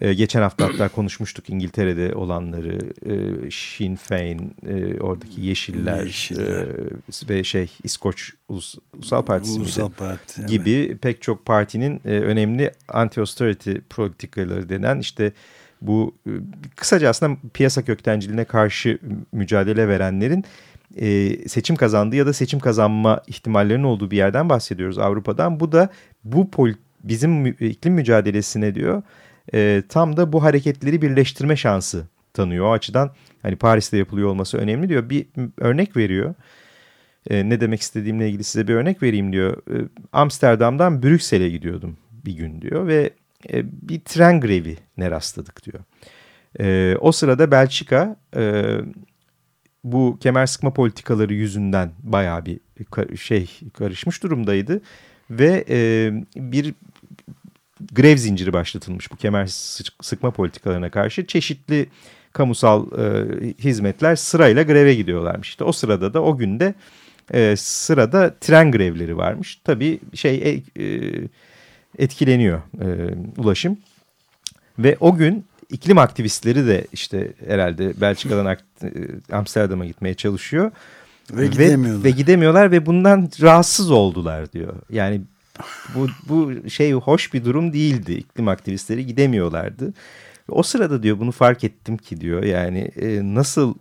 Ee, 0.02 0.14
geçen 0.14 0.42
hafta 0.42 0.66
hatta 0.66 0.90
konuşmuştuk 0.96 1.50
İngiltere'de 1.50 2.16
olanları, 2.16 2.80
e, 3.06 3.52
Sinn 3.52 3.96
Féin, 3.96 4.56
e, 4.68 5.00
oradaki 5.02 5.42
Yeşiller, 5.42 6.04
Yeşiller. 6.04 6.68
E, 7.26 7.30
ve 7.30 7.44
şey 7.44 7.72
İskoç 7.84 8.34
Ulus, 8.50 8.76
Ulusal 8.94 9.22
Partisi 9.22 9.60
Ulusal 9.60 9.90
Parti, 9.90 10.46
gibi 10.46 10.72
evet. 10.72 11.02
pek 11.02 11.22
çok 11.22 11.46
partinin 11.46 12.02
e, 12.06 12.10
önemli 12.10 12.72
anti-austerity 12.88 13.82
politikaları 13.90 14.70
denen 14.70 15.00
işte 15.00 15.32
bu 15.82 16.16
e, 16.28 16.32
kısaca 16.76 17.10
aslında 17.10 17.38
piyasa 17.54 17.86
köktenciliğine 17.86 18.46
karşı 18.46 19.00
mücadele 19.32 19.88
verenlerin 19.88 20.46
e, 20.96 21.38
seçim 21.48 21.76
kazandığı 21.76 22.16
ya 22.16 22.26
da 22.26 22.34
seçim 22.34 22.60
kazanma 22.60 23.22
ihtimallerinin 23.28 23.84
olduğu 23.84 24.12
bir 24.12 24.18
yerden 24.18 24.50
bahsediyoruz 24.50 24.98
Avrupa'dan. 24.98 25.60
Bu 25.60 25.72
da 25.72 25.90
bu 26.24 26.50
bizim 27.04 27.46
iklim 27.46 27.94
mücadelesine 27.94 28.76
diyor 28.76 29.04
e, 29.54 29.84
tam 29.90 30.18
da 30.18 30.34
bu 30.34 30.44
hareketleri 30.44 31.02
birleştirme 31.02 31.56
şansı 31.56 32.08
tanıyor. 32.34 32.66
O 32.66 32.72
açıdan 32.72 33.12
hani 33.42 33.56
Paris'te 33.56 33.98
yapılıyor 33.98 34.30
olması 34.30 34.58
önemli 34.58 34.90
diyor. 34.90 35.10
Bir 35.10 35.26
örnek 35.58 35.98
veriyor. 35.98 36.36
E, 37.30 37.50
ne 37.50 37.62
demek 37.62 37.82
istediğimle 37.82 38.28
ilgili 38.28 38.44
size 38.44 38.68
bir 38.68 38.74
örnek 38.74 39.04
vereyim 39.04 39.34
diyor. 39.34 39.58
E, 39.58 39.88
Amsterdam'dan 40.12 41.04
Brüksel'e 41.04 41.50
gidiyordum 41.50 41.98
bir 42.26 42.34
gün 42.34 42.62
diyor 42.62 42.88
ve 42.88 43.10
e, 43.54 43.64
bir 43.90 44.00
tren 44.00 44.42
grevine 44.42 45.12
rastladık 45.12 45.66
diyor. 45.66 45.84
E, 46.60 46.98
o 47.00 47.12
sırada 47.12 47.52
Belçika 47.52 48.16
e, 48.36 48.64
bu 49.84 50.18
kemer 50.22 50.46
sıkma 50.46 50.74
politikaları 50.74 51.34
yüzünden 51.34 51.92
bayağı 52.04 52.46
bir 52.46 52.60
şey 53.18 53.60
karışmış 53.74 54.24
durumdaydı 54.24 54.82
ve 55.30 55.66
e, 55.70 56.12
bir 56.36 56.74
grev 57.92 58.18
zinciri 58.18 58.54
başlatılmış 58.54 59.12
bu 59.12 59.16
kemer 59.16 59.46
sıkma 60.02 60.32
politikalarına 60.32 60.90
karşı. 60.90 61.26
Çeşitli 61.26 61.90
kamusal 62.34 62.86
e, 62.92 63.26
hizmetler 63.60 64.16
sırayla 64.16 64.64
greve 64.64 64.96
gidiyorlarmış. 64.96 65.50
İşte 65.50 65.64
o 65.64 65.72
sırada 65.72 66.14
da 66.14 66.24
o 66.24 66.38
günde 66.38 66.74
e, 67.34 67.56
sırada 67.58 68.36
tren 68.42 68.72
grevleri 68.72 69.18
varmış. 69.18 69.62
Tabii 69.64 70.00
şey 70.14 70.36
e, 70.36 70.84
e, 70.84 71.12
etkileniyor 71.98 72.62
e, 72.82 72.88
ulaşım. 73.38 73.78
Ve 74.80 74.98
o 75.00 75.16
gün 75.16 75.46
iklim 75.70 75.98
aktivistleri 75.98 76.68
de 76.68 76.88
işte 76.94 77.34
herhalde 77.48 78.02
Belçika'dan 78.02 78.46
e, 78.48 78.58
Amsterdam'a 79.32 79.86
gitmeye 79.86 80.14
çalışıyor. 80.14 80.72
Ve 81.32 81.48
gidemiyorlar. 81.48 82.04
Ve, 82.04 82.04
ve 82.04 82.12
gidemiyorlar 82.12 82.72
ve 82.72 82.86
bundan 82.86 83.30
rahatsız 83.42 83.92
oldular 83.92 84.52
diyor. 84.52 84.74
Yani 84.90 85.22
bu, 85.96 86.08
bu 86.30 86.70
şey 86.70 86.92
hoş 86.92 87.34
bir 87.34 87.46
durum 87.46 87.74
değildi. 87.74 88.14
İklim 88.14 88.48
aktivistleri 88.48 89.06
gidemiyorlardı. 89.06 89.94
O 90.50 90.64
sırada 90.64 91.04
diyor 91.04 91.20
bunu 91.20 91.32
fark 91.32 91.64
ettim 91.64 91.98
ki 91.98 92.22
diyor 92.22 92.44
yani 92.44 92.80
e, 92.80 93.20
nasıl 93.36 93.74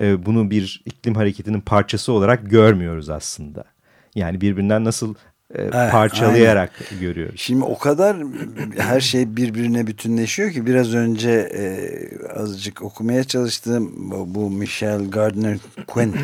e, 0.00 0.26
bunu 0.26 0.50
bir 0.50 0.82
iklim 0.86 1.14
hareketinin 1.14 1.60
parçası 1.60 2.12
olarak 2.12 2.50
görmüyoruz 2.50 3.10
aslında. 3.10 3.64
Yani 4.14 4.40
birbirinden 4.40 4.84
nasıl 4.84 5.14
e, 5.54 5.70
parçalayarak 5.90 6.72
aynen. 6.90 7.00
görüyoruz. 7.00 7.40
Şimdi 7.40 7.64
o 7.64 7.78
kadar 7.78 8.16
her 8.78 9.00
şey 9.00 9.36
birbirine 9.36 9.86
bütünleşiyor 9.86 10.50
ki 10.50 10.66
biraz 10.66 10.94
önce 10.94 11.30
e, 11.30 11.64
azıcık 12.38 12.82
okumaya 12.82 13.24
çalıştığım 13.24 14.10
bu 14.34 14.50
Michelle 14.50 15.06
Gardner 15.06 15.58
Quinn 15.86 16.14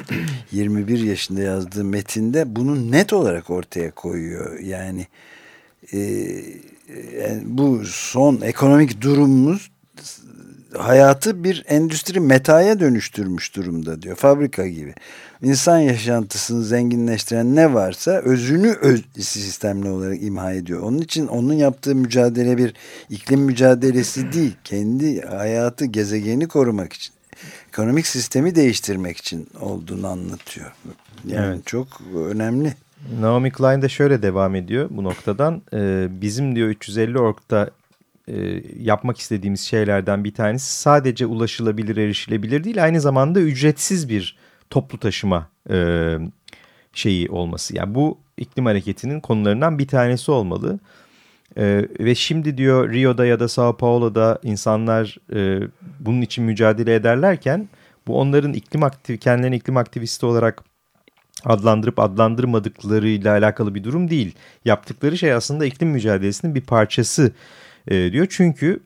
21 0.53 0.99
yaşında 1.05 1.43
yazdığı 1.43 1.85
metinde 1.85 2.57
bunu 2.57 2.93
net 2.93 3.13
olarak 3.13 3.51
ortaya 3.51 3.91
koyuyor. 3.91 4.61
Yani, 4.61 5.07
e, 5.93 5.99
yani 7.21 7.43
bu 7.45 7.83
son 7.85 8.41
ekonomik 8.41 9.01
durumumuz 9.01 9.71
hayatı 10.77 11.45
bir 11.45 11.65
endüstri 11.69 12.21
metaya 12.21 12.81
dönüştürmüş 12.81 13.57
durumda 13.57 14.03
diyor. 14.03 14.17
Fabrika 14.17 14.67
gibi. 14.67 14.95
İnsan 15.43 15.79
yaşantısını 15.79 16.65
zenginleştiren 16.65 17.57
ne 17.57 17.75
varsa 17.75 18.11
özünü 18.11 18.71
öz 18.71 19.05
sistemli 19.21 19.89
olarak 19.89 20.23
imha 20.23 20.53
ediyor. 20.53 20.83
Onun 20.83 20.99
için 20.99 21.27
onun 21.27 21.55
yaptığı 21.55 21.95
mücadele 21.95 22.59
bir 22.59 22.75
iklim 23.11 23.41
mücadelesi 23.41 24.33
değil. 24.33 24.57
Kendi 24.65 25.21
hayatı, 25.21 25.85
gezegeni 25.85 26.49
korumak 26.49 26.93
için. 26.93 27.15
Ekonomik 27.69 28.07
sistemi 28.07 28.55
değiştirmek 28.55 29.17
için 29.17 29.49
olduğunu 29.61 30.07
anlatıyor. 30.07 30.73
Yani 31.27 31.55
evet. 31.55 31.67
çok 31.67 31.87
önemli. 32.31 32.75
Naomi 33.21 33.53
Klein 33.53 33.83
de 33.83 33.89
şöyle 33.89 34.23
devam 34.23 34.55
ediyor 34.55 34.89
bu 34.91 35.05
noktadan. 35.05 35.63
E, 35.73 36.09
bizim 36.11 36.57
diyor 36.57 36.69
350 36.69 37.19
orkta 37.19 37.71
e, 38.29 38.63
yapmak 38.79 39.19
istediğimiz 39.19 39.61
şeylerden 39.61 40.25
bir 40.25 40.35
tanesi 40.35 40.81
sadece 40.81 41.27
ulaşılabilir, 41.27 41.97
erişilebilir 41.97 42.65
değil. 42.65 42.85
Aynı 42.85 43.01
zamanda 43.01 43.41
ücretsiz 43.41 44.09
bir 44.09 44.37
toplu 44.71 44.99
taşıma 44.99 45.49
e, 45.71 46.17
şeyi 46.93 47.31
olması. 47.31 47.77
Yani 47.77 47.95
bu 47.95 48.19
iklim 48.37 48.67
hareketinin 48.67 49.21
konularından 49.21 49.79
bir 49.79 49.89
tanesi 49.89 50.31
olmalı. 50.31 50.79
E, 51.57 51.89
ve 52.01 52.15
şimdi 52.15 52.59
diyor 52.59 52.93
Rio'da 52.93 53.27
ya 53.27 53.41
da 53.41 53.49
Sao 53.49 53.77
Paulo'da 53.77 54.39
insanlar 54.43 55.17
e, 55.35 55.61
bunun 56.01 56.21
için 56.21 56.45
mücadele 56.45 56.95
ederlerken 56.95 57.69
bu 58.07 58.21
onların 58.21 58.53
iklim 58.53 58.83
aktif 58.83 59.21
kendilerini 59.21 59.57
iklim 59.57 59.77
aktivisti 59.77 60.27
olarak 60.27 60.65
adlandırıp 61.45 61.99
adlandırmadıklarıyla 61.99 63.33
alakalı 63.33 63.75
bir 63.75 63.85
durum 63.85 64.11
değil. 64.11 64.35
Yaptıkları 64.65 65.19
şey 65.19 65.33
aslında 65.33 65.67
iklim 65.67 65.89
mücadelesinin 65.89 66.55
bir 66.55 66.61
parçası 66.61 67.33
e, 67.89 68.13
diyor. 68.13 68.27
Çünkü 68.31 68.81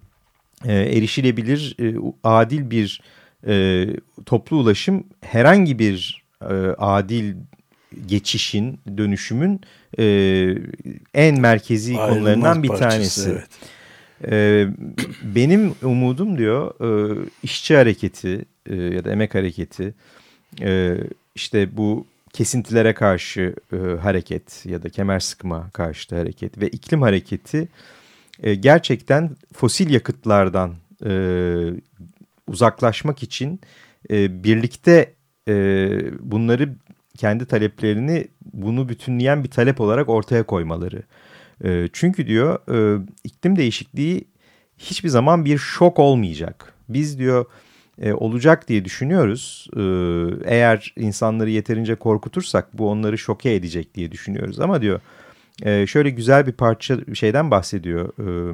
e, 0.65 0.75
erişilebilir, 0.75 1.77
e, 1.81 1.95
adil 2.25 2.71
bir 2.71 3.03
e, 3.47 3.87
toplu 4.27 4.57
ulaşım 4.57 5.05
herhangi 5.21 5.79
bir 5.79 6.25
e, 6.43 6.55
adil 6.79 7.35
geçişin, 8.07 8.81
dönüşümün 8.97 9.61
e, 9.99 10.05
en 11.15 11.41
merkezi 11.41 11.99
Ayrılmaz 11.99 12.15
konularından 12.15 12.63
bir 12.63 12.69
parçası, 12.69 12.91
tanesi. 12.91 13.31
evet. 13.31 13.49
E, 14.33 14.67
benim 15.23 15.75
umudum 15.83 16.39
diyor 16.39 16.75
e, 16.81 17.19
işçi 17.43 17.77
hareketi 17.77 18.45
e, 18.67 18.75
ya 18.75 19.05
da 19.05 19.11
emek 19.11 19.35
hareketi 19.35 19.95
e, 20.61 20.97
işte 21.35 21.77
bu 21.77 22.07
kesintilere 22.33 22.95
karşı 22.95 23.55
e, 23.73 23.77
hareket 23.77 24.67
ya 24.67 24.83
da 24.83 24.89
kemer 24.89 25.21
sıkma 25.21 25.71
karşıtı 25.71 26.17
hareket 26.17 26.59
ve 26.59 26.69
iklim 26.69 27.03
hareketi 27.03 27.69
e, 28.43 28.55
gerçekten 28.55 29.37
fosil 29.53 29.91
yakıtlardan 29.91 30.75
e, 31.07 31.13
uzaklaşmak 32.47 33.23
için 33.23 33.61
e, 34.11 34.45
birlikte 34.45 35.15
e, 35.49 35.55
bunları 36.21 36.75
kendi 37.17 37.47
taleplerini 37.47 38.29
bunu 38.53 38.89
bütünleyen 38.89 39.45
bir 39.45 39.51
talep 39.51 39.81
olarak 39.81 40.09
ortaya 40.09 40.43
koymaları. 40.43 41.03
E, 41.65 41.89
çünkü 41.93 42.27
diyor 42.27 42.59
e, 42.75 43.07
iklim 43.25 43.57
değişikliği 43.57 44.25
hiçbir 44.79 45.09
zaman 45.09 45.45
bir 45.45 45.59
şok 45.59 45.99
olmayacak. 45.99 46.73
Biz 46.89 47.19
diyor 47.19 47.45
e, 48.01 48.13
olacak 48.13 48.69
diye 48.69 48.85
düşünüyoruz. 48.85 49.69
E, 49.77 49.83
eğer 50.55 50.95
insanları 50.97 51.51
yeterince 51.51 51.95
korkutursak 51.95 52.79
bu 52.79 52.91
onları 52.91 53.19
şoke 53.19 53.55
edecek 53.55 53.95
diye 53.95 54.13
düşünüyoruz. 54.13 54.61
Ama 54.61 54.83
diyor 54.83 55.01
e, 55.63 55.87
şöyle 55.87 56.11
güzel 56.11 56.47
bir 56.47 56.53
parça 56.53 57.07
bir 57.07 57.15
şeyden 57.15 57.51
bahsediyor. 57.51 58.13
E, 58.19 58.53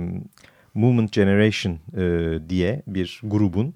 Movement 0.74 1.12
Generation 1.12 1.78
e, 1.96 2.38
diye 2.48 2.82
bir 2.86 3.20
grubun 3.24 3.74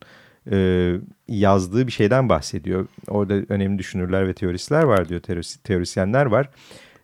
e, 0.50 0.90
yazdığı 1.28 1.86
bir 1.86 1.92
şeyden 1.92 2.28
bahsediyor. 2.28 2.86
Orada 3.08 3.34
önemli 3.48 3.78
düşünürler 3.78 4.28
ve 4.28 4.34
teoristler 4.34 4.82
var 4.82 5.08
diyor, 5.08 5.20
teorisyenler 5.64 6.26
var. 6.26 6.50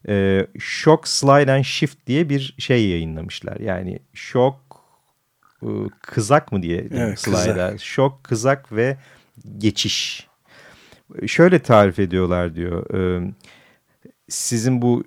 E, 0.09 0.47
Shock, 0.59 1.09
Slide 1.09 1.53
and 1.53 1.63
Shift 1.63 2.07
diye 2.07 2.29
bir 2.29 2.55
şey 2.59 2.89
yayınlamışlar. 2.89 3.61
Yani 3.61 3.99
şok, 4.15 4.61
e, 5.63 5.69
kızak 6.03 6.53
mı 6.53 6.63
diye 6.63 6.89
evet, 6.91 7.21
slide'a. 7.21 7.79
Şok, 7.79 8.25
kızak 8.25 8.73
ve 8.73 8.97
geçiş. 9.59 10.29
Şöyle 11.27 11.59
tarif 11.59 11.99
ediyorlar 11.99 12.55
diyor. 12.55 12.95
E, 12.95 13.33
sizin 14.29 14.83
bu 14.83 15.05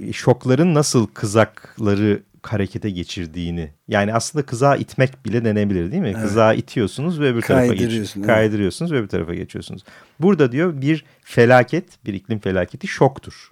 e, 0.00 0.12
şokların 0.12 0.74
nasıl 0.74 1.06
kızakları 1.06 2.22
harekete 2.42 2.90
geçirdiğini. 2.90 3.70
Yani 3.88 4.14
aslında 4.14 4.46
kızağı 4.46 4.78
itmek 4.78 5.26
bile 5.26 5.44
denebilir 5.44 5.92
değil 5.92 6.02
mi? 6.02 6.12
Evet. 6.14 6.22
Kızağı 6.22 6.56
itiyorsunuz 6.56 7.20
ve 7.20 7.28
öbür 7.32 7.42
tarafa 7.42 7.74
geçiyorsunuz. 7.74 8.26
Kaydırıyorsunuz 8.26 8.92
ve 8.92 8.98
öbür 8.98 9.08
tarafa 9.08 9.34
geçiyorsunuz. 9.34 9.84
Burada 10.20 10.52
diyor 10.52 10.80
bir 10.80 11.04
felaket, 11.22 12.04
bir 12.04 12.14
iklim 12.14 12.38
felaketi 12.38 12.86
şoktur. 12.86 13.50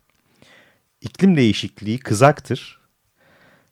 İklim 1.01 1.37
değişikliği 1.37 1.99
kızaktır. 1.99 2.81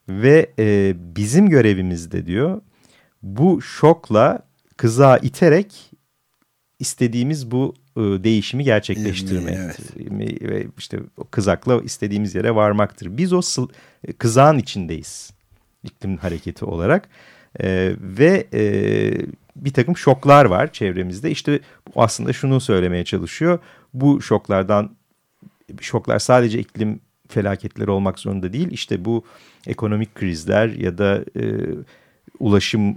Ve 0.09 0.53
e, 0.59 0.95
bizim 1.17 1.49
görevimizde 1.49 2.27
diyor 2.27 2.61
bu 3.23 3.63
şokla 3.63 4.43
kızağı 4.77 5.19
iterek 5.23 5.91
istediğimiz 6.79 7.51
bu 7.51 7.75
e, 7.99 8.25
değişimi 8.25 8.65
gerçekleştirmektir. 8.65 9.87
Evet. 9.97 10.43
Ve 10.43 10.67
işte 10.79 10.99
o 11.17 11.25
kızakla 11.31 11.83
istediğimiz 11.83 12.35
yere 12.35 12.55
varmaktır. 12.55 13.17
Biz 13.17 13.33
o 13.33 13.41
kızağın 14.19 14.59
içindeyiz 14.59 15.31
iklim 15.83 16.17
hareketi 16.17 16.65
olarak 16.65 17.09
e, 17.61 17.93
ve 18.01 18.47
e, 18.55 18.63
bir 19.57 19.73
takım 19.73 19.97
şoklar 19.97 20.45
var 20.45 20.73
çevremizde. 20.73 21.31
İşte 21.31 21.61
aslında 21.97 22.33
şunu 22.33 22.61
söylemeye 22.61 23.05
çalışıyor. 23.05 23.59
Bu 23.95 24.23
şoklardan 24.23 24.97
şoklar 25.81 26.19
sadece 26.19 26.59
iklim 26.59 27.01
felaketleri 27.29 27.91
olmak 27.91 28.19
zorunda 28.19 28.53
değil. 28.53 28.69
İşte 28.71 29.05
bu 29.05 29.25
ekonomik 29.67 30.15
krizler 30.15 30.69
ya 30.69 30.99
da 30.99 31.25
e, 31.37 31.45
ulaşım 32.39 32.97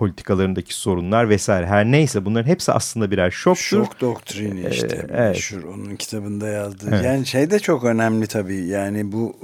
politikalarındaki 0.00 0.74
sorunlar 0.74 1.28
vesaire 1.28 1.66
her 1.66 1.84
neyse 1.84 2.24
bunların 2.24 2.48
hepsi 2.50 2.72
aslında 2.72 3.10
birer 3.10 3.30
şoktur. 3.30 3.62
Şok 3.62 4.00
doktrini 4.00 4.68
işte 4.70 4.96
ee, 4.96 5.06
evet. 5.12 5.34
meşhur 5.34 5.62
onun 5.62 5.96
kitabında 5.96 6.48
yazdığı. 6.48 6.88
Evet. 6.88 7.04
Yani 7.04 7.26
şey 7.26 7.50
de 7.50 7.58
çok 7.58 7.84
önemli 7.84 8.26
tabii 8.26 8.66
yani 8.66 9.12
bu 9.12 9.36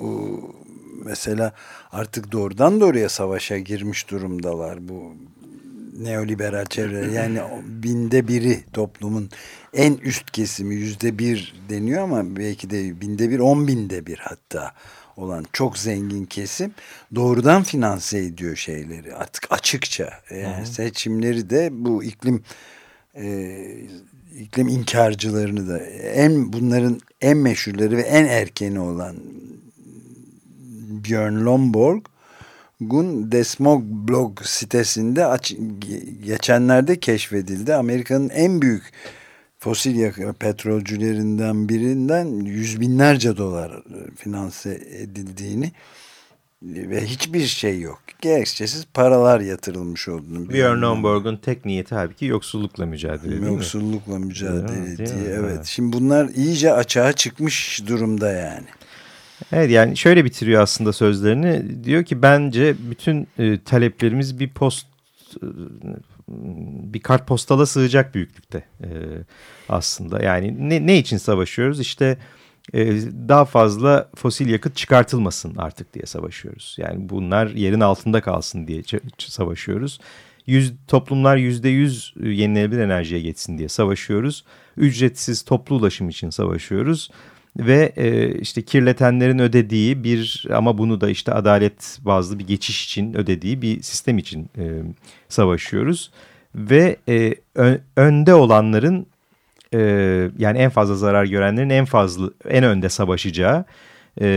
mesela 1.05 1.53
artık 1.93 2.33
doğrudan 2.33 2.81
doğruya 2.81 3.09
savaşa 3.09 3.59
girmiş 3.59 4.11
durumdalar 4.11 4.89
bu 4.89 5.13
neoliberal 5.99 6.65
çevre 6.65 7.07
yani 7.13 7.41
binde 7.65 8.29
biri 8.29 8.65
toplumun 8.73 9.31
en 9.75 9.95
üst 9.95 10.31
kesimi 10.31 10.75
yüzde 10.75 11.19
bir 11.19 11.55
deniyor 11.69 12.03
ama 12.03 12.37
belki 12.37 12.71
de 12.71 13.01
binde 13.01 13.31
bir 13.31 13.39
on 13.39 13.69
binde 13.69 14.07
bir 14.07 14.19
hatta 14.19 14.73
olan 15.17 15.45
çok 15.53 15.79
zengin 15.79 16.25
kesim 16.25 16.75
doğrudan 17.15 17.63
finanse 17.63 18.19
ediyor 18.19 18.57
şeyleri 18.57 19.15
artık 19.15 19.53
açıkça. 19.53 20.11
Yani 20.31 20.63
Hı 20.63 20.67
seçimleri 20.67 21.51
de 21.51 21.69
bu 21.73 22.05
iklim 22.05 22.43
e, 23.15 23.59
iklim 24.39 24.69
inkarcılarını 24.69 25.69
da 25.69 25.79
en 25.99 26.53
bunların 26.53 27.01
en 27.21 27.37
meşhurları 27.37 27.97
ve 27.97 28.03
en 28.03 28.25
erkeni 28.25 28.81
olan 28.81 29.17
Björn 31.05 31.45
Lomborg 31.45 32.05
Gun 32.81 33.33
Desmog 33.33 33.83
blog 33.85 34.43
sitesinde 34.43 35.27
aç, 35.27 35.55
geçenlerde 36.25 37.01
keşfedildi. 37.01 37.75
Amerika'nın 37.75 38.29
en 38.29 38.63
büyük 38.63 38.93
fosil 39.67 39.97
yakıt 39.97 40.41
petrolcülerinden 40.41 41.69
birinden 41.69 42.27
yüz 42.45 42.81
binlerce 42.81 43.37
dolar 43.37 43.71
e, 43.71 44.15
finanse 44.17 44.81
edildiğini 44.91 45.73
ve 46.63 47.05
hiçbir 47.07 47.47
şey 47.47 47.81
yok. 47.81 47.99
Gerekçesiz 48.21 48.87
paralar 48.95 49.41
yatırılmış 49.41 50.09
olduğunu. 50.09 50.51
Björn 50.51 50.83
Lomborg'un 50.83 51.37
tek 51.37 51.65
niyeti 51.65 51.95
halbuki 51.95 52.27
yoksullukla 52.27 52.87
mücadele 52.87 53.31
değil 53.31 53.43
Yoksullukla 53.43 54.19
mi? 54.19 54.27
mücadele 54.27 54.97
diye. 54.97 55.09
Evet. 55.19 55.39
evet. 55.39 55.65
Şimdi 55.65 55.97
bunlar 55.97 56.29
iyice 56.29 56.73
açığa 56.73 57.13
çıkmış 57.13 57.83
durumda 57.87 58.33
yani. 58.33 58.67
Evet 59.53 59.71
yani 59.71 59.97
şöyle 59.97 60.25
bitiriyor 60.25 60.63
aslında 60.63 60.93
sözlerini. 60.93 61.85
Diyor 61.85 62.05
ki 62.05 62.23
bence 62.23 62.77
bütün 62.91 63.27
e, 63.39 63.61
taleplerimiz 63.65 64.41
bir 64.41 64.49
post 64.49 64.87
e, 65.43 65.47
bir 66.29 67.01
kartpostala 67.01 67.67
sığacak 67.67 68.15
büyüklükte 68.15 68.65
e, 68.81 68.89
aslında. 69.69 70.23
Yani 70.23 70.69
ne, 70.69 70.87
ne 70.87 70.99
için 70.99 71.17
savaşıyoruz? 71.17 71.81
İşte 71.81 72.19
e, 72.75 72.87
daha 73.29 73.45
fazla 73.45 74.11
fosil 74.17 74.49
yakıt 74.49 74.77
çıkartılmasın 74.77 75.57
artık 75.57 75.95
diye 75.95 76.07
savaşıyoruz. 76.07 76.77
Yani 76.79 77.09
bunlar 77.09 77.47
yerin 77.47 77.81
altında 77.81 78.21
kalsın 78.21 78.67
diye 78.67 78.83
savaşıyoruz. 79.19 80.01
Yüz, 80.47 80.73
toplumlar 80.89 81.37
yüzde 81.37 81.69
yüz 81.69 82.15
yenilenebilir 82.17 82.81
enerjiye 82.81 83.21
geçsin 83.21 83.59
diye 83.59 83.69
savaşıyoruz. 83.69 84.45
Ücretsiz 84.77 85.43
toplu 85.43 85.77
ulaşım 85.77 86.09
için 86.09 86.31
savaşıyoruz 86.31 87.11
ve 87.59 87.93
e, 87.97 88.35
işte 88.39 88.63
kirletenlerin 88.63 89.39
ödediği 89.39 90.05
bir 90.05 90.45
ama 90.53 90.79
bunu 90.79 91.01
da 91.01 91.11
işte 91.11 91.33
adalet 91.33 91.99
bazlı 92.05 92.39
bir 92.39 92.47
geçiş 92.47 92.85
için 92.85 93.15
ödediği 93.15 93.63
bir 93.63 93.83
sistem 93.83 94.19
için 94.19 94.51
e, 94.59 94.83
savaşıyoruz. 95.29 96.11
Ve 96.55 96.97
e, 97.09 97.35
ön, 97.55 97.81
önde 97.97 98.35
olanların 98.35 99.07
e, 99.75 99.81
yani 100.39 100.59
en 100.59 100.71
fazla 100.71 100.95
zarar 100.95 101.25
görenlerin 101.25 101.71
en 101.71 101.85
fazla 101.85 102.31
en 102.49 102.65
önde 102.65 102.89
savaşacağı 102.89 103.65
e, 104.21 104.29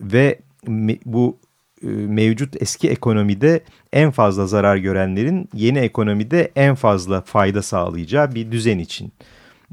ve 0.00 0.38
me, 0.66 0.96
bu 1.04 1.38
e, 1.82 1.86
mevcut 1.86 2.62
eski 2.62 2.90
ekonomide 2.90 3.60
en 3.92 4.10
fazla 4.10 4.46
zarar 4.46 4.76
görenlerin 4.76 5.48
yeni 5.54 5.78
ekonomide 5.78 6.50
en 6.56 6.74
fazla 6.74 7.20
fayda 7.20 7.62
sağlayacağı 7.62 8.34
bir 8.34 8.52
düzen 8.52 8.78
için 8.78 9.12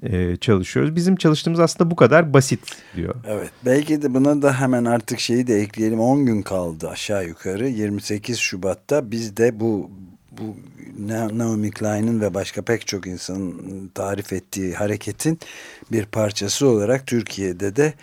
e, 0.03 0.35
çalışıyoruz. 0.35 0.95
Bizim 0.95 1.15
çalıştığımız 1.15 1.59
aslında 1.59 1.91
bu 1.91 1.95
kadar 1.95 2.33
basit 2.33 2.59
diyor. 2.95 3.15
Evet 3.27 3.49
belki 3.65 4.01
de 4.01 4.13
buna 4.13 4.41
da 4.41 4.59
hemen 4.59 4.85
artık 4.85 5.19
şeyi 5.19 5.47
de 5.47 5.59
ekleyelim 5.59 5.99
10 5.99 6.25
gün 6.25 6.41
kaldı 6.41 6.89
aşağı 6.89 7.27
yukarı 7.27 7.67
28 7.67 8.37
Şubat'ta 8.37 9.11
biz 9.11 9.37
de 9.37 9.59
bu 9.59 9.91
bu 10.31 10.55
Naomi 11.37 11.71
Klein'in 11.71 12.21
ve 12.21 12.33
başka 12.33 12.61
pek 12.61 12.87
çok 12.87 13.07
insanın 13.07 13.91
tarif 13.95 14.33
ettiği 14.33 14.73
hareketin 14.73 15.39
bir 15.91 16.05
parçası 16.05 16.67
olarak 16.67 17.07
Türkiye'de 17.07 17.75
de 17.75 17.93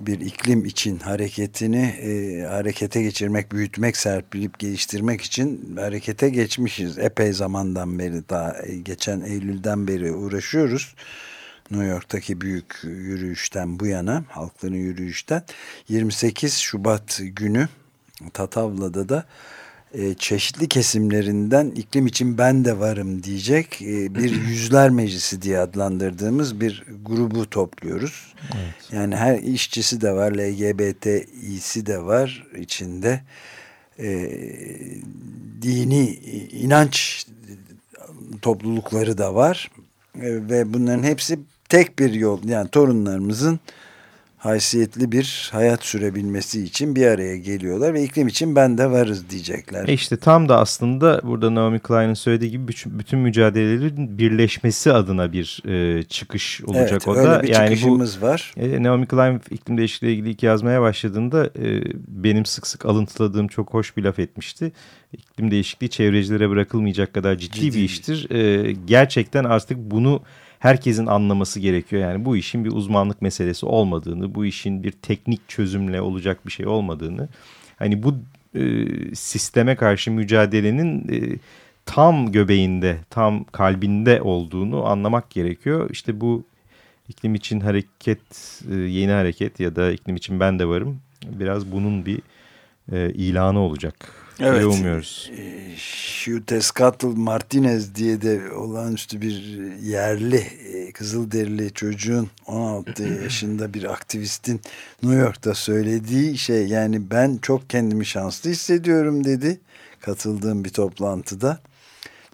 bir 0.00 0.20
iklim 0.20 0.64
için 0.64 0.98
hareketini 0.98 1.84
e, 1.86 2.42
harekete 2.42 3.02
geçirmek, 3.02 3.52
büyütmek, 3.52 3.96
serpilip 3.96 4.58
geliştirmek 4.58 5.20
için 5.20 5.76
harekete 5.76 6.28
geçmişiz. 6.28 6.98
Epey 6.98 7.32
zamandan 7.32 7.98
beri 7.98 8.28
daha 8.28 8.56
geçen 8.82 9.20
Eylül'den 9.20 9.88
beri 9.88 10.12
uğraşıyoruz. 10.12 10.94
New 11.70 11.86
York'taki 11.86 12.40
büyük 12.40 12.80
yürüyüşten 12.82 13.80
bu 13.80 13.86
yana, 13.86 14.24
halkların 14.28 14.74
yürüyüşten 14.74 15.42
28 15.88 16.54
Şubat 16.54 17.20
günü 17.22 17.68
Tatavla'da 18.32 19.08
da 19.08 19.24
e, 19.94 20.14
çeşitli 20.14 20.68
kesimlerinden 20.68 21.70
iklim 21.70 22.06
için 22.06 22.38
ben 22.38 22.64
de 22.64 22.78
varım 22.78 23.22
diyecek 23.22 23.82
e, 23.82 24.14
bir 24.14 24.30
yüzler 24.48 24.90
meclisi 24.90 25.42
diye 25.42 25.58
adlandırdığımız 25.58 26.60
bir 26.60 26.84
grubu 27.02 27.50
topluyoruz. 27.50 28.34
Evet. 28.42 28.92
Yani 28.92 29.16
her 29.16 29.38
işçisi 29.38 30.00
de 30.00 30.12
var, 30.12 30.32
LGBTİ'si 30.32 31.86
de 31.86 32.02
var 32.02 32.46
içinde. 32.58 33.20
E, 33.98 34.30
dini 35.62 36.14
inanç 36.52 37.26
toplulukları 38.42 39.18
da 39.18 39.34
var 39.34 39.70
e, 40.14 40.48
ve 40.48 40.72
bunların 40.72 41.02
hepsi 41.02 41.38
tek 41.68 41.98
bir 41.98 42.14
yol 42.14 42.44
yani 42.44 42.68
torunlarımızın 42.68 43.60
haysiyetli 44.38 45.12
bir 45.12 45.50
hayat 45.52 45.84
sürebilmesi 45.84 46.64
için 46.64 46.96
bir 46.96 47.06
araya 47.06 47.36
geliyorlar 47.36 47.94
ve 47.94 48.02
iklim 48.02 48.28
için 48.28 48.56
ben 48.56 48.78
de 48.78 48.90
varız 48.90 49.30
diyecekler. 49.30 49.88
E 49.88 49.92
işte 49.92 50.16
tam 50.16 50.48
da 50.48 50.58
aslında 50.58 51.20
burada 51.24 51.54
Naomi 51.54 51.80
Klein'in 51.80 52.14
söylediği 52.14 52.50
gibi 52.50 52.68
bütün, 52.68 53.18
mücadelelerin 53.18 54.18
birleşmesi 54.18 54.92
adına 54.92 55.32
bir 55.32 55.62
e, 55.68 56.02
çıkış 56.02 56.60
olacak 56.64 56.90
evet, 56.90 57.08
o 57.08 57.14
da. 57.14 57.20
öyle 57.20 57.42
bir 57.42 57.54
yani 57.54 57.68
çıkışımız 57.68 58.22
bu, 58.22 58.26
var. 58.26 58.54
E, 58.56 58.82
Naomi 58.82 59.06
Klein 59.06 59.40
iklim 59.50 59.78
değişikliği 59.78 60.12
ilgili 60.12 60.30
ilk 60.30 60.42
yazmaya 60.42 60.82
başladığında 60.82 61.46
e, 61.46 61.82
benim 62.08 62.46
sık 62.46 62.66
sık 62.66 62.86
alıntıladığım 62.86 63.48
çok 63.48 63.74
hoş 63.74 63.96
bir 63.96 64.02
laf 64.02 64.18
etmişti. 64.18 64.72
İklim 65.12 65.50
değişikliği 65.50 65.88
çevrecilere 65.88 66.50
bırakılmayacak 66.50 67.14
kadar 67.14 67.36
ciddi, 67.36 67.60
ciddi. 67.60 67.76
bir 67.76 67.82
iştir. 67.84 68.30
E, 68.30 68.72
gerçekten 68.72 69.44
artık 69.44 69.78
bunu 69.78 70.22
herkesin 70.58 71.06
anlaması 71.06 71.60
gerekiyor. 71.60 72.02
Yani 72.02 72.24
bu 72.24 72.36
işin 72.36 72.64
bir 72.64 72.72
uzmanlık 72.72 73.22
meselesi 73.22 73.66
olmadığını, 73.66 74.34
bu 74.34 74.46
işin 74.46 74.82
bir 74.82 74.92
teknik 74.92 75.48
çözümle 75.48 76.00
olacak 76.00 76.46
bir 76.46 76.52
şey 76.52 76.66
olmadığını, 76.66 77.28
hani 77.76 78.02
bu 78.02 78.14
e, 78.54 78.84
sisteme 79.14 79.76
karşı 79.76 80.10
mücadelenin 80.10 81.08
e, 81.08 81.38
tam 81.86 82.32
göbeğinde, 82.32 82.98
tam 83.10 83.44
kalbinde 83.44 84.22
olduğunu 84.22 84.86
anlamak 84.86 85.30
gerekiyor. 85.30 85.90
İşte 85.90 86.20
bu 86.20 86.44
iklim 87.08 87.34
için 87.34 87.60
hareket, 87.60 88.62
e, 88.70 88.74
yeni 88.74 89.12
hareket 89.12 89.60
ya 89.60 89.76
da 89.76 89.92
iklim 89.92 90.16
için 90.16 90.40
ben 90.40 90.58
de 90.58 90.68
varım 90.68 91.00
biraz 91.26 91.72
bunun 91.72 92.06
bir 92.06 92.20
e, 92.92 93.10
ilanı 93.10 93.60
olacak. 93.60 94.27
Evet. 94.40 94.64
umuyoruz. 94.64 95.30
Şuteskatl 95.76 97.06
Martinez 97.06 97.94
diye 97.94 98.22
de 98.22 98.52
olağanüstü 98.52 99.20
bir 99.20 99.42
yerli 99.82 100.36
e, 100.36 100.92
Kızılderili 100.92 101.72
çocuğun 101.72 102.30
16 102.46 103.02
yaşında 103.22 103.74
bir 103.74 103.92
aktivistin 103.92 104.60
New 105.02 105.20
York'ta 105.20 105.54
söylediği 105.54 106.38
şey 106.38 106.66
yani 106.66 107.10
ben 107.10 107.38
çok 107.42 107.70
kendimi 107.70 108.06
şanslı 108.06 108.50
hissediyorum 108.50 109.24
dedi 109.24 109.60
katıldığım 110.00 110.64
bir 110.64 110.70
toplantıda. 110.70 111.60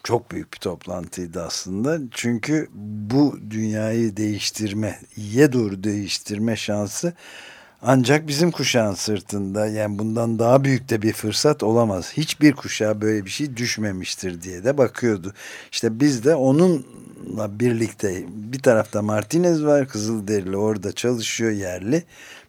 Çok 0.03 0.31
büyük 0.31 0.53
bir 0.53 0.59
toplantıydı 0.59 1.43
aslında. 1.43 1.99
Çünkü 2.11 2.69
bu 3.11 3.39
dünyayı 3.51 4.17
değiştirme, 4.17 5.01
iyiye 5.17 5.53
doğru 5.53 5.85
değiştirme 5.85 6.57
şansı 6.57 7.13
ancak 7.87 8.29
bizim 8.29 8.51
kuşağın 8.51 8.95
sırtında 8.95 9.67
yani 9.67 9.99
bundan 9.99 10.39
daha 10.39 10.65
büyük 10.65 10.89
de 10.89 11.03
bir 11.03 11.13
fırsat 11.13 11.63
olamaz. 11.63 12.13
Hiçbir 12.17 12.53
kuşağa 12.53 13.01
böyle 13.01 13.25
bir 13.25 13.31
şey 13.31 13.57
düşmemiştir 13.57 14.43
diye 14.43 14.65
de 14.65 14.79
bakıyordu. 14.79 15.33
İşte 15.73 16.01
biz 16.01 16.25
de 16.25 16.35
onunla 16.35 17.61
birlikte 17.61 18.25
bir 18.29 18.59
tarafta 18.59 19.03
Martinez 19.03 19.65
var 19.65 19.89
Kızılderili 19.89 20.57
orada 20.57 20.93
çalışıyor 20.93 21.51
yerli. 21.51 22.05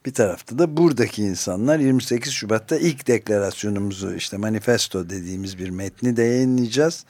Bir 0.05 0.13
tarafta 0.13 0.59
da 0.59 0.77
buradaki 0.77 1.23
insanlar 1.23 1.79
28 1.79 2.33
Şubat'ta 2.33 2.77
ilk 2.77 3.07
deklarasyonumuzu 3.07 4.15
işte 4.15 4.37
manifesto 4.37 5.09
dediğimiz 5.09 5.57
bir 5.57 5.69
metni 5.69 6.17
de 6.17 6.23
yayınlayacağız 6.23 7.05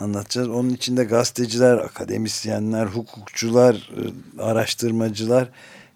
anlatacağız. 0.00 0.48
Onun 0.48 0.70
içinde 0.70 1.04
gazeteciler, 1.04 1.76
akademisyenler, 1.76 2.86
hukukçular, 2.86 3.90
araştırmacılar 4.38 5.48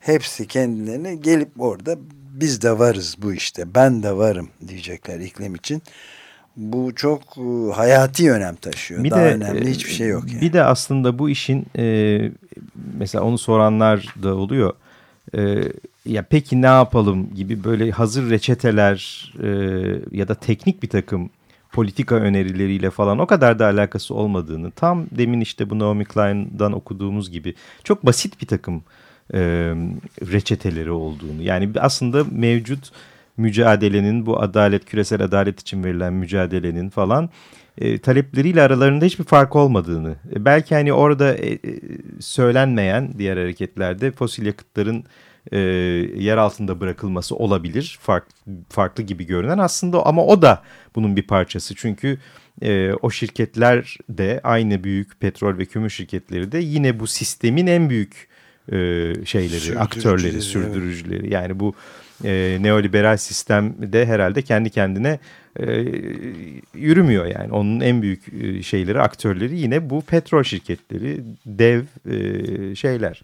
hepsi 0.03 0.47
kendilerine 0.47 1.15
gelip 1.15 1.49
orada 1.59 1.97
biz 2.33 2.63
de 2.63 2.79
varız 2.79 3.17
bu 3.19 3.35
işte 3.35 3.75
ben 3.75 4.03
de 4.03 4.17
varım 4.17 4.49
diyecekler 4.69 5.21
iklim 5.21 5.55
için. 5.55 5.83
Bu 6.57 6.95
çok 6.95 7.23
e, 7.39 7.73
hayati 7.73 8.33
önem 8.33 8.57
taşıyor. 8.57 9.05
Bir 9.05 9.11
Daha 9.11 9.21
de, 9.21 9.35
önemli 9.35 9.71
hiçbir 9.71 9.91
şey 9.91 10.09
yok. 10.09 10.25
Yani. 10.33 10.41
Bir 10.41 10.53
de 10.53 10.63
aslında 10.63 11.19
bu 11.19 11.31
işin 11.31 11.67
e, 11.79 12.19
mesela 12.99 13.25
onu 13.25 13.39
soranlar 13.39 14.15
da 14.23 14.35
oluyor. 14.35 14.73
E, 15.35 15.63
ya 16.07 16.27
peki 16.31 16.63
ne 16.63 16.67
yapalım 16.67 17.35
gibi 17.35 17.65
böyle 17.65 17.91
hazır 17.91 18.31
reçeteler 18.31 19.33
e, 19.43 19.49
ya 20.11 20.29
da 20.29 20.35
teknik 20.35 20.83
bir 20.83 20.89
takım 20.89 21.31
politika 21.73 22.15
önerileriyle 22.15 22.91
falan 22.91 23.19
o 23.19 23.27
kadar 23.27 23.59
da 23.59 23.67
alakası 23.67 24.15
olmadığını 24.15 24.71
tam 24.71 25.07
demin 25.11 25.41
işte 25.41 25.71
bu 25.71 25.79
Naomi 25.79 26.05
Klein'dan 26.05 26.73
okuduğumuz 26.73 27.31
gibi 27.31 27.55
çok 27.85 28.07
basit 28.07 28.41
bir 28.41 28.47
takım 28.47 28.83
e, 29.35 29.39
reçeteleri 30.33 30.91
olduğunu. 30.91 31.43
Yani 31.43 31.71
aslında 31.79 32.25
mevcut 32.31 32.93
mücadelenin 33.37 34.27
bu 34.27 34.43
adalet, 34.43 34.85
küresel 34.85 35.23
adalet 35.23 35.61
için 35.61 35.85
verilen 35.85 36.13
mücadelenin 36.13 36.91
falan 36.91 37.31
e, 37.79 37.99
talepleriyle 37.99 38.63
aralarında 38.63 39.05
hiçbir 39.05 39.25
fark 39.25 39.57
olmadığını. 39.57 40.17
E, 40.35 40.45
belki 40.45 40.75
hani 40.75 40.93
orada 40.93 41.35
e, 41.35 41.53
e, 41.53 41.59
söylenmeyen 42.21 43.15
diğer 43.19 43.37
hareketlerde 43.37 44.11
fosil 44.11 44.47
yakıtların 44.47 45.05
e, 45.53 45.59
yer 46.19 46.37
altında 46.37 46.81
bırakılması 46.81 47.37
olabilir. 47.37 47.99
Fark, 48.01 48.27
farklı 48.69 49.03
gibi 49.03 49.27
görünen 49.27 49.59
aslında 49.59 50.07
ama 50.07 50.25
o 50.25 50.43
da 50.43 50.63
bunun 50.95 51.17
bir 51.17 51.27
parçası. 51.27 51.75
Çünkü 51.75 52.19
e, 52.63 52.93
o 53.03 53.11
şirketler 53.11 53.97
de 54.09 54.41
aynı 54.45 54.85
büyük 54.85 55.21
petrol 55.21 55.59
ve 55.59 55.65
kömür 55.65 55.91
şirketleri 55.91 56.53
de 56.53 56.59
yine 56.59 57.01
bu 57.01 57.07
sistemin 57.07 57.67
en 57.67 57.91
büyük 57.91 58.29
e, 58.73 59.13
şeyleri, 59.25 59.79
aktörleri, 59.79 60.43
sürdürücüleri. 60.43 61.21
Evet. 61.21 61.33
Yani 61.33 61.61
bu 61.61 61.75
e, 62.25 62.59
neoliberal 62.61 63.17
sistemde 63.17 64.07
herhalde 64.07 64.43
kendi 64.43 64.71
kendine 64.71 65.19
e, 65.61 65.65
yürümüyor 66.75 67.27
yani. 67.27 67.53
Onun 67.53 67.81
en 67.81 68.03
büyük 68.03 68.23
e, 68.43 68.63
şeyleri, 68.63 69.01
aktörleri 69.01 69.59
yine 69.59 69.91
bu 69.91 70.03
petrol 70.03 70.43
şirketleri, 70.43 71.21
dev 71.47 71.83
e, 72.11 72.75
şeyler 72.75 73.23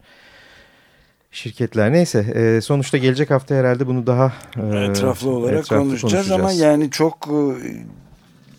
şirketler. 1.30 1.92
Neyse 1.92 2.18
e, 2.18 2.60
sonuçta 2.60 2.98
gelecek 2.98 3.30
hafta 3.30 3.54
herhalde 3.54 3.86
bunu 3.86 4.06
daha 4.06 4.32
e, 4.56 4.84
etraflı 4.84 5.30
olarak 5.30 5.58
etraflı 5.58 5.76
konuşacağız, 5.76 6.00
konuşacağız 6.00 6.30
ama 6.30 6.52
yani 6.52 6.90
çok 6.90 7.28
e, 7.28 7.38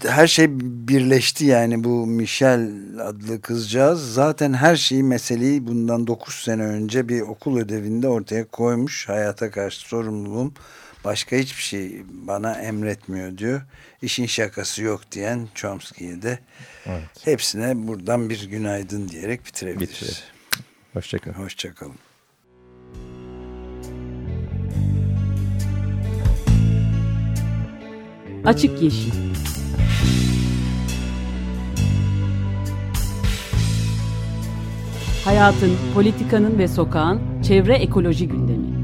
her 0.08 0.28
şey 0.28 0.48
birleşti 0.60 1.46
yani 1.46 1.84
bu 1.84 2.06
Michelle 2.08 3.04
adlı 3.04 3.42
kızcağız 3.42 4.14
zaten 4.14 4.54
her 4.54 4.76
şeyi 4.76 5.04
meseleyi 5.04 5.68
bundan 5.68 6.08
9 6.08 6.36
sene 6.36 6.64
önce 6.64 7.10
bir 7.10 7.22
okul 7.22 7.58
ödevinde 7.58 8.08
ortaya 8.08 8.46
koymuş 8.46 9.10
hayata 9.10 9.52
karşı 9.52 9.80
sorumluluğum 9.80 10.54
başka 11.06 11.36
hiçbir 11.36 11.64
şey 11.64 12.04
bana 12.10 12.54
emretmiyor 12.54 13.38
diyor 13.38 13.62
işin 14.02 14.26
şakası 14.26 14.84
yok 14.84 15.02
diyen 15.12 15.48
Chomsky'ye 15.56 16.22
de 16.22 16.40
evet. 16.86 17.04
hepsine 17.24 17.88
buradan 17.88 18.30
bir 18.30 18.50
günaydın 18.50 19.10
diyerek 19.10 19.46
bitirebiliriz. 19.46 19.90
Bitirelim. 19.90 20.24
Hoşçakalın. 20.94 21.36
Hoşçakalın. 21.36 21.96
Açık 28.46 28.82
Yeşil 28.82 29.49
Hayatın, 35.26 35.78
politikanın 35.96 36.58
ve 36.58 36.68
sokağın 36.68 37.42
çevre 37.42 37.76
ekoloji 37.76 38.28
gündemi. 38.28 38.80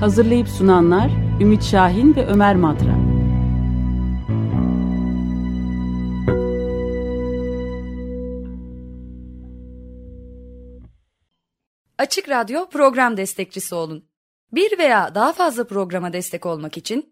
Hazırlayıp 0.00 0.48
sunanlar 0.48 1.10
Ümit 1.40 1.62
Şahin 1.62 2.16
ve 2.16 2.26
Ömer 2.26 2.56
Madra. 2.56 2.96
Açık 11.98 12.28
Radyo 12.28 12.68
program 12.68 13.16
destekçisi 13.16 13.74
olun. 13.74 14.04
Bir 14.52 14.78
veya 14.78 15.14
daha 15.14 15.32
fazla 15.32 15.66
programa 15.66 16.12
destek 16.12 16.46
olmak 16.46 16.76
için 16.76 17.11